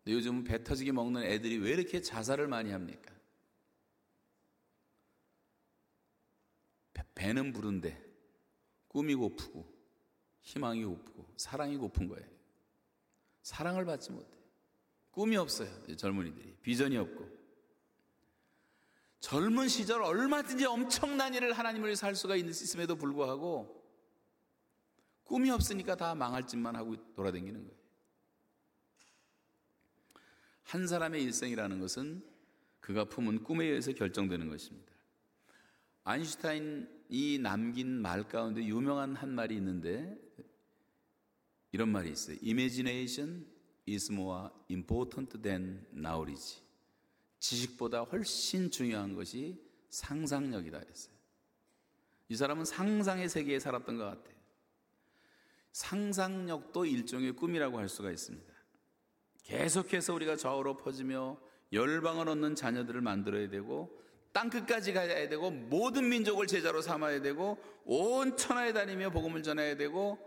[0.04, 3.14] 근데 요즘은 배 터지게 먹는 애들이 왜 이렇게 자살을 많이 합니까?
[7.16, 8.02] 배 는 부른데
[8.88, 9.68] 꿈이 고프고
[10.42, 12.26] 희망이 고프고 사랑이 고픈 거예요.
[13.42, 14.30] 사랑을 받지 못해.
[15.12, 15.70] 꿈이 없어요.
[15.98, 16.58] 젊은이들이.
[16.62, 17.28] 비전이 없고.
[19.20, 23.79] 젊은 시절 얼마든지 엄청난 일을 하나님을 위해서 할 수가 있음에도 불구하고
[25.30, 27.80] 꿈이 없으니까 다 망할 짓만 하고 돌아다니는 거예요.
[30.64, 32.24] 한 사람의 일생이라는 것은
[32.80, 34.92] 그가 품은 꿈에 의해서 결정되는 것입니다.
[36.04, 40.18] 아인슈타인이 남긴 말 가운데 유명한 한 말이 있는데
[41.72, 42.36] 이런 말이 있어요.
[42.44, 43.46] Imagination
[43.88, 46.64] is more important than knowledge.
[47.38, 51.14] 지식보다 훨씬 중요한 것이 상상력이다 했어요.
[52.30, 54.39] 이 사람은 상상의 세계에 살았던 것 같아요.
[55.72, 58.53] 상상력도 일종의 꿈이라고 할 수가 있습니다.
[59.43, 61.39] 계속해서 우리가 좌우로 퍼지며
[61.72, 63.97] 열방을 얻는 자녀들을 만들어야 되고
[64.32, 70.20] 땅 끝까지 가야 되고 모든 민족을 제자로 삼아야 되고 온 천하에 다니며 복음을 전해야 되고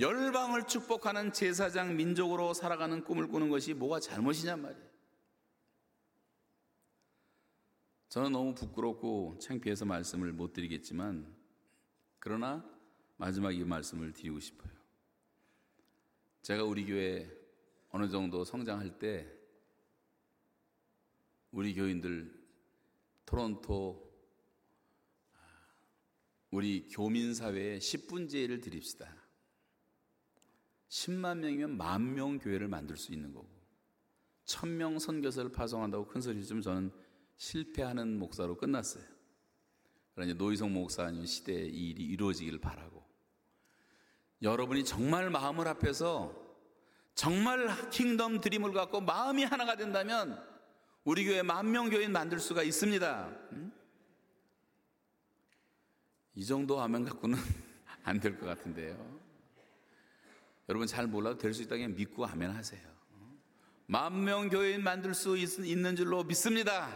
[0.00, 4.94] 열방을 축복하는 제사장 민족으로 살아가는 꿈을 꾸는 것이 뭐가 잘못이냔 말이에요.
[8.08, 11.32] 저는 너무 부끄럽고 창피해서 말씀을 못 드리겠지만
[12.18, 12.64] 그러나
[13.16, 14.73] 마지막 이 말씀을 드리고 싶어요.
[16.44, 17.26] 제가 우리 교회
[17.88, 19.26] 어느 정도 성장할 때
[21.52, 22.30] 우리 교인들
[23.24, 24.12] 토론토
[26.50, 29.10] 우리 교민사회에 10분제를 드립시다.
[30.90, 33.48] 10만 명이면 만 명 교회를 만들 수 있는 거고
[34.44, 36.92] 1000명 선교사를 파송한다고 큰 소리 좀 저는
[37.38, 39.02] 실패하는 목사로 끝났어요.
[40.14, 43.02] 그러니 노희성 목사님 시대에 이 일이 이루어지기를 바라고
[44.44, 46.32] 여러분이 정말 마음을 합해서
[47.14, 50.40] 정말 킹덤 드림을 갖고 마음이 하나가 된다면
[51.02, 53.32] 우리 교회 만명 교인 만들 수가 있습니다.
[56.34, 57.38] 이 정도 하면 갖고는
[58.04, 59.18] 안 될 것 같은데요.
[60.68, 62.82] 여러분 잘 몰라도 될 수 있다면 믿고 아멘 하세요.
[63.86, 66.94] 만명 교인 만들 수 있 는 줄로 믿습니다.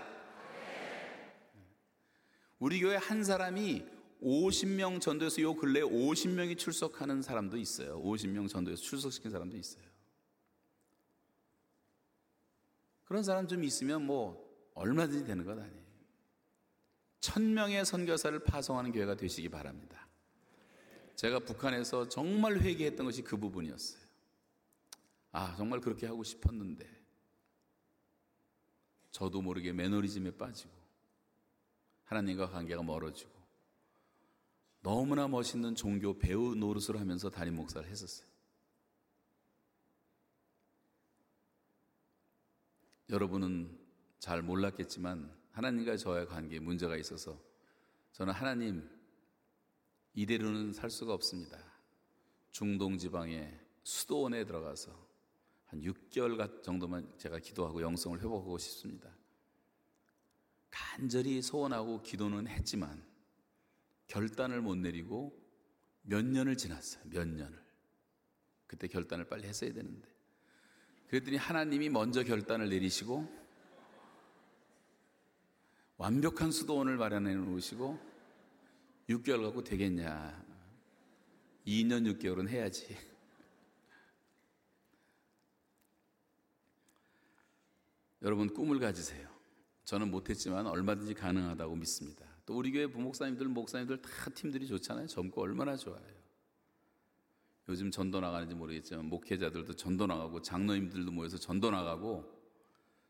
[2.58, 3.86] 우리 교회 한 사람이
[4.22, 8.02] 50명 전도에서 요 근래에 50명이 출석하는 사람도 있어요.
[8.02, 9.84] 50명 전도에서 출석시킨 사람도 있어요.
[13.04, 15.88] 그런 사람 좀 있으면 뭐 얼마든지 되는 것 아니에요.
[17.20, 20.06] 천 명의 선교사를 파송하는 교회가 되시기 바랍니다.
[21.16, 24.00] 제가 북한에서 정말 회개했던 것이 그 부분이었어요.
[25.32, 26.86] 아, 정말 그렇게 하고 싶었는데,
[29.10, 30.70] 저도 모르게 매너리즘에 빠지고,
[32.04, 33.37] 하나님과 관계가 멀어지고,
[34.80, 38.28] 너무나 멋있는 종교 배우 노릇을 하면서 담임 목사를 했었어요.
[43.10, 43.78] 여러분은
[44.18, 47.40] 잘 몰랐겠지만 하나님과 저의 관계에 문제가 있어서
[48.12, 48.88] 저는 하나님
[50.14, 51.58] 이대로는 살 수가 없습니다.
[52.50, 55.08] 중동 지방의 수도원에 들어가서
[55.66, 59.10] 한 6개월 정도만 제가 기도하고 영성을 회복하고 싶습니다.
[60.70, 63.07] 간절히 소원하고 기도는 했지만
[64.08, 65.38] 결단을 못 내리고
[66.02, 67.04] 몇 년을 지났어요.
[67.06, 67.62] 몇 년을.
[68.66, 70.08] 그때 결단을 빨리 했어야 되는데.
[71.08, 73.38] 그랬더니 하나님이 먼저 결단을 내리시고
[75.96, 77.98] 완벽한 수도원을 마련해 놓으시고
[79.08, 80.46] 6개월 갖고 되겠냐.
[81.66, 82.96] 2년 6개월은 해야지.
[88.22, 89.28] 여러분 꿈을 가지세요.
[89.84, 92.27] 저는 못했지만 얼마든지 가능하다고 믿습니다.
[92.48, 95.06] 또 우리 교회 부목사님들, 목사님들 다 팀들이 좋잖아요.
[95.06, 96.00] 젊고 얼마나 좋아요.
[97.68, 102.24] 요즘 전도 나가는지 모르겠지만 목회자들도 전도 나가고 장로님들도 모여서 전도 나가고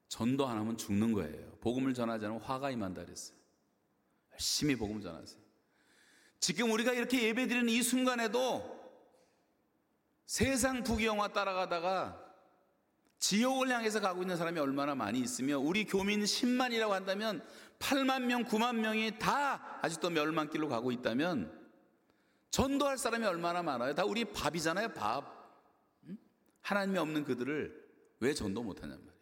[0.09, 1.53] 전도 안 하면 죽는 거예요.
[1.61, 3.39] 복음을 전하지 않으면 화가 임한다 그랬어요.
[4.33, 5.41] 열심히 복음 전하세요.
[6.41, 8.77] 지금 우리가 이렇게 예배드리는 이 순간에도
[10.27, 12.28] 세상 부귀영화 따라가다가
[13.19, 17.45] 지옥을 향해서 가고 있는 사람이 얼마나 많이 있으며 우리 교민 10만이라고 한다면
[17.79, 21.57] 8만 명, 9만 명이 다 아직도 멸망길로 가고 있다면
[22.51, 23.95] 전도할 사람이 얼마나 많아요?
[23.95, 25.37] 다 우리 밥이잖아요, 밥.
[26.63, 27.89] 하나님이 없는 그들을
[28.21, 29.19] 왜 전도 못하냔 말이에요.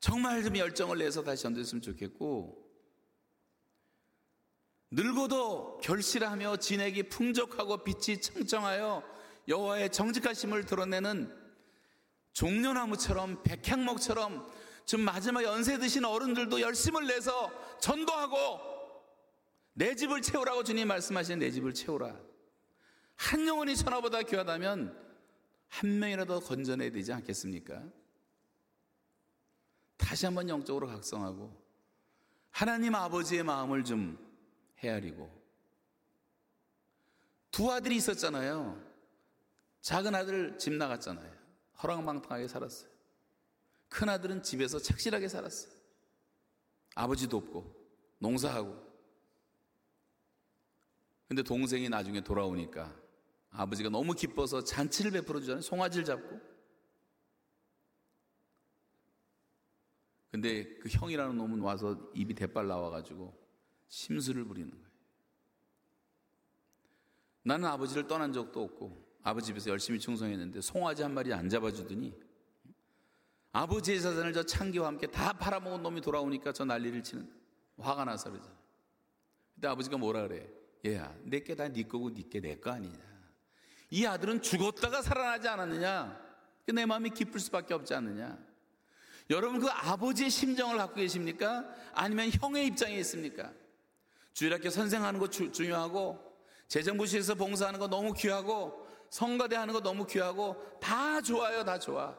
[0.00, 2.70] 정말 좀 열정을 내서 다시 전도했으면 좋겠고
[4.90, 9.02] 늙어도 결실하며 진액이 풍족하고 빛이 청청하여
[9.46, 11.39] 여호와의 정직하심을 드러내는
[12.32, 14.50] 종려나무처럼 백향목처럼
[14.84, 17.50] 지금 마지막 연세 드신 어른들도 열심을 내서
[17.80, 18.60] 전도하고
[19.74, 22.18] 내 집을 채우라고 주님 말씀하시는 내 집을 채우라.
[23.16, 25.10] 한 영혼이 천하보다 귀하다면
[25.68, 27.82] 한 명이라도 건져내야 되지 않겠습니까?
[29.96, 31.54] 다시 한번 영적으로 각성하고
[32.50, 34.18] 하나님 아버지의 마음을 좀
[34.82, 35.30] 헤아리고
[37.50, 38.82] 두 아들이 있었잖아요.
[39.82, 41.39] 작은 아들 집 나갔잖아요.
[41.82, 42.90] 허랑방탕하게 살았어요.
[43.88, 45.72] 큰 아들은 집에서 착실하게 살았어요.
[46.94, 47.74] 아버지도 없고
[48.18, 48.90] 농사하고.
[51.28, 52.94] 근데 동생이 나중에 돌아오니까
[53.50, 55.62] 아버지가 너무 기뻐서 잔치를 베풀어 주잖아요.
[55.62, 56.40] 송아지를 잡고.
[60.30, 63.36] 근데 그 형이라는 놈은 와서 입이 대빨 나와가지고
[63.88, 64.86] 심술을 부리는 거예요.
[67.42, 72.14] 나는 아버지를 떠난 적도 없고 아버지 집에서 열심히 충성했는데 송아지 한 마리 안 잡아주더니
[73.52, 77.28] 아버지의 자산을 저 창기와 함께 다 팔아먹은 놈이 돌아오니까 저 난리를 치는
[77.78, 78.54] 화가 나서 그러잖아.
[79.54, 80.48] 근데 아버지가 뭐라 그래?
[80.86, 82.98] 얘야, 내게 다 네 거고 네게 내 거 아니냐.
[83.90, 86.30] 이 아들은 죽었다가 살아나지 않았느냐?
[86.72, 88.38] 내 마음이 기쁠 수밖에 없지 않느냐?
[89.28, 91.68] 여러분 그 아버지의 심정을 갖고 계십니까?
[91.92, 93.52] 아니면 형의 입장에 있습니까?
[94.32, 96.18] 주일학교 선생하는 거 주, 중요하고
[96.68, 98.79] 재정부시에서 봉사하는 거 너무 귀하고
[99.10, 102.16] 성가대 하는 거 너무 귀하고 다 좋아요, 다 좋아.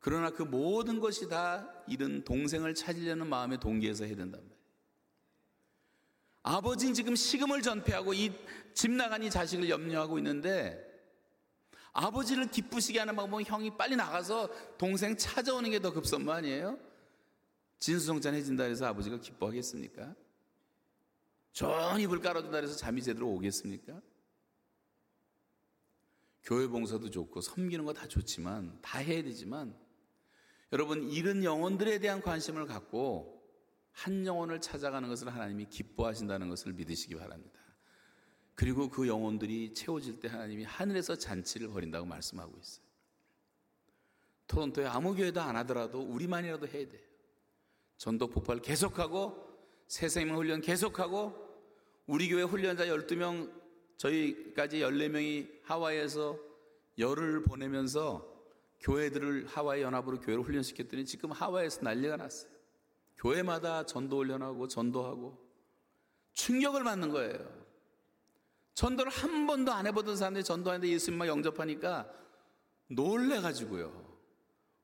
[0.00, 4.56] 그러나 그 모든 것이 다 잃은 동생을 찾으려는 마음의 동기에서 해야 된단 말이에요.
[6.42, 8.32] 아버지는 지금 식음을 전폐하고 이
[8.76, 10.84] 집 나간 이 자식을 염려하고 있는데
[11.94, 16.78] 아버지를 기쁘시게 하는 방법은 형이 빨리 나가서 동생 찾아오는 게 더 급선무 아니에요?
[17.78, 20.14] 진수성찬해진다 해서 아버지가 기뻐하겠습니까?
[21.52, 23.98] 좋은 이불 깔아준다 해서 잠이 제대로 오겠습니까?
[26.46, 29.76] 교회 봉사도 좋고 섬기는 거 다 좋지만 다 해야 되지만
[30.72, 33.36] 여러분 잃은 영혼들에 대한 관심을 갖고
[33.92, 37.58] 한 영혼을 찾아가는 것을 하나님이 기뻐하신다는 것을 믿으시기 바랍니다.
[38.54, 42.84] 그리고 그 영혼들이 채워질 때 하나님이 하늘에서 잔치를 벌인다고 말씀하고 있어요.
[44.46, 47.02] 토론토에 아무 교회도 안 하더라도 우리만이라도 해야 돼요.
[47.96, 49.46] 전도 폭발 계속하고
[49.88, 51.34] 새생명 훈련 계속하고
[52.06, 53.50] 우리 교회 훈련자 12명
[53.96, 56.38] 저희까지 14명이 하와이에서
[56.98, 58.34] 열을 보내면서
[58.80, 62.50] 교회들을 하와이 연합으로 교회를 훈련시켰더니 지금 하와이에서 난리가 났어요.
[63.18, 65.38] 교회마다 전도 훈련하고 전도하고
[66.32, 67.66] 충격을 받는 거예요.
[68.74, 72.12] 전도를 한 번도 안 해보던 사람들이 전도하는데 예수님만 영접하니까
[72.88, 74.06] 놀래가지고요.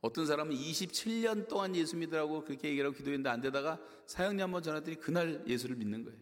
[0.00, 5.44] 어떤 사람은 27년 동안 예수 믿으라고 그렇게 얘기하고 기도했는데 안 되다가 사형리 한번 전했더니 그날
[5.46, 6.18] 예수를 믿는 거예요.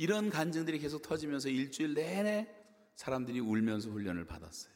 [0.00, 2.48] 이런 간증들이 계속 터지면서 일주일 내내
[2.94, 4.72] 사람들이 울면서 훈련을 받았어요.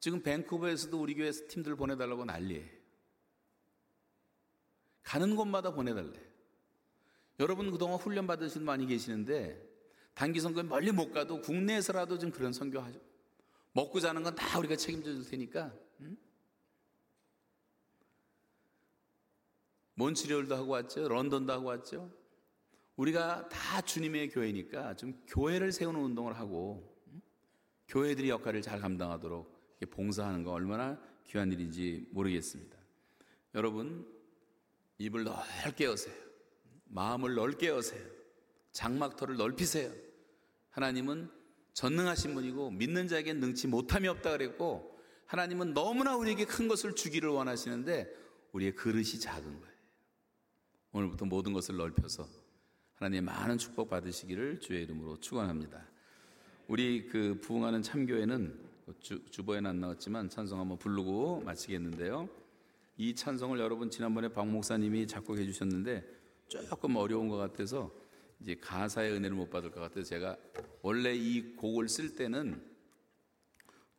[0.00, 2.68] 지금 밴쿠버에서도 우리 교회 팀들 보내달라고 난리예요.
[5.02, 6.12] 가는 곳마다 보내달래.
[7.40, 9.66] 여러분 그동안 훈련 받으신 분 많이 계시는데
[10.12, 13.00] 단기 선거에 멀리 못 가도 국내에서라도 좀 그런 선교하죠.
[13.72, 15.72] 먹고 자는 건 다 우리가 책임져 줄 테니까.
[16.00, 16.18] 응?
[19.94, 21.08] 몬트리올도 하고 왔죠.
[21.08, 22.21] 런던도 하고 왔죠.
[23.02, 26.88] 우리가 다 주님의 교회니까 좀 교회를 세우는 운동을 하고
[27.88, 32.78] 교회들이 역할을 잘 감당하도록 봉사하는 거 얼마나 귀한 일인지 모르겠습니다.
[33.56, 34.06] 여러분
[34.98, 36.14] 입을 넓게 여세요.
[36.84, 38.06] 마음을 넓게 여세요.
[38.70, 39.92] 장막터를 넓히세요.
[40.70, 41.28] 하나님은
[41.72, 44.96] 전능하신 분이고 믿는 자에게 능치 못함이 없다 그랬고
[45.26, 48.08] 하나님은 너무나 우리에게 큰 것을 주기를 원하시는데
[48.52, 49.76] 우리의 그릇이 작은 거예요.
[50.92, 52.41] 오늘부터 모든 것을 넓혀서
[53.02, 55.84] 하나님의 많은 축복 받으시기를 주의 이름으로 축원합니다.
[56.68, 58.56] 우리 그 부흥하는 참교회는
[59.00, 62.28] 주, 주보에는 안 나왔지만 찬송 한번 부르고 마치겠는데요.
[62.96, 66.04] 이 찬송을 여러분 지난번에 박 목사님이 작곡해 주셨는데
[66.46, 67.92] 조금 어려운 것 같아서
[68.38, 70.36] 이제 가사의 은혜를 못 받을 것 같아서 제가
[70.82, 72.62] 원래 이 곡을 쓸 때는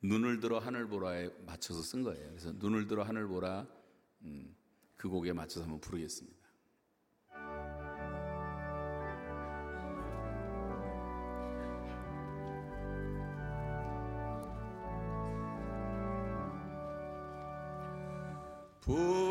[0.01, 2.29] 눈을 들어 하늘 보라에 맞춰서 쓴 거예요.
[2.29, 3.67] 그래서 눈을 들어 하늘 보라
[4.21, 4.55] 음,
[4.95, 6.43] 그 곡에 맞춰서 한번 부르겠습니다.
[18.85, 19.22] Poor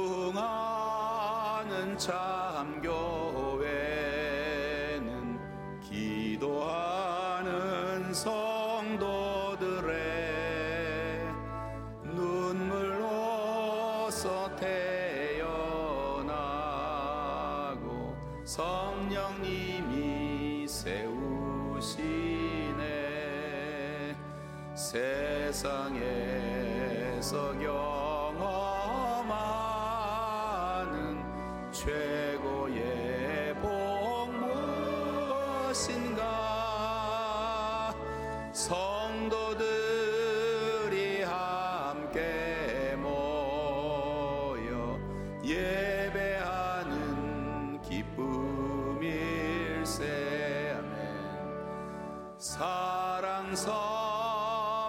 [53.54, 54.02] 사랑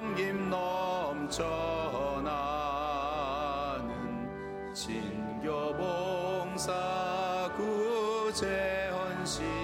[0.04, 1.44] 섬김 넘쳐나는
[4.74, 6.74] 진교봉사
[8.32, 9.63] 구제헌신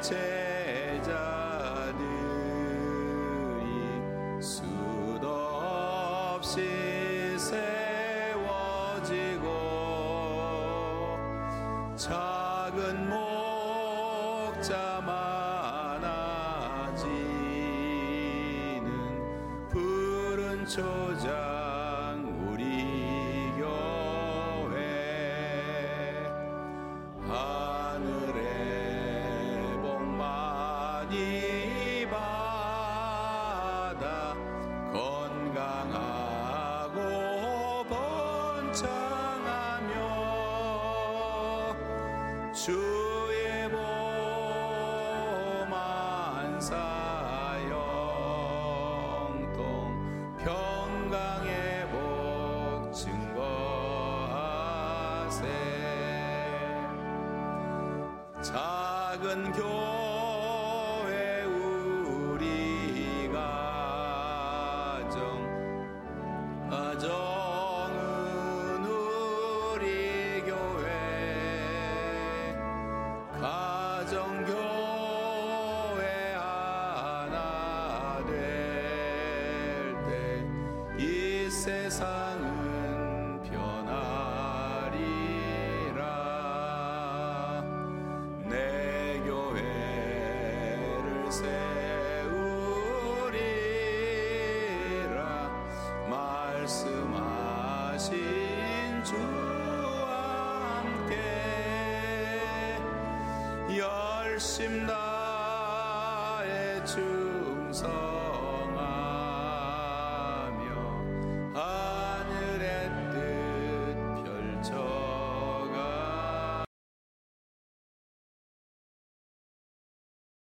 [0.00, 1.10] 제자들이
[4.40, 7.58] 수도 없이 세워지고
[11.96, 17.20] 작은 목자 많아지는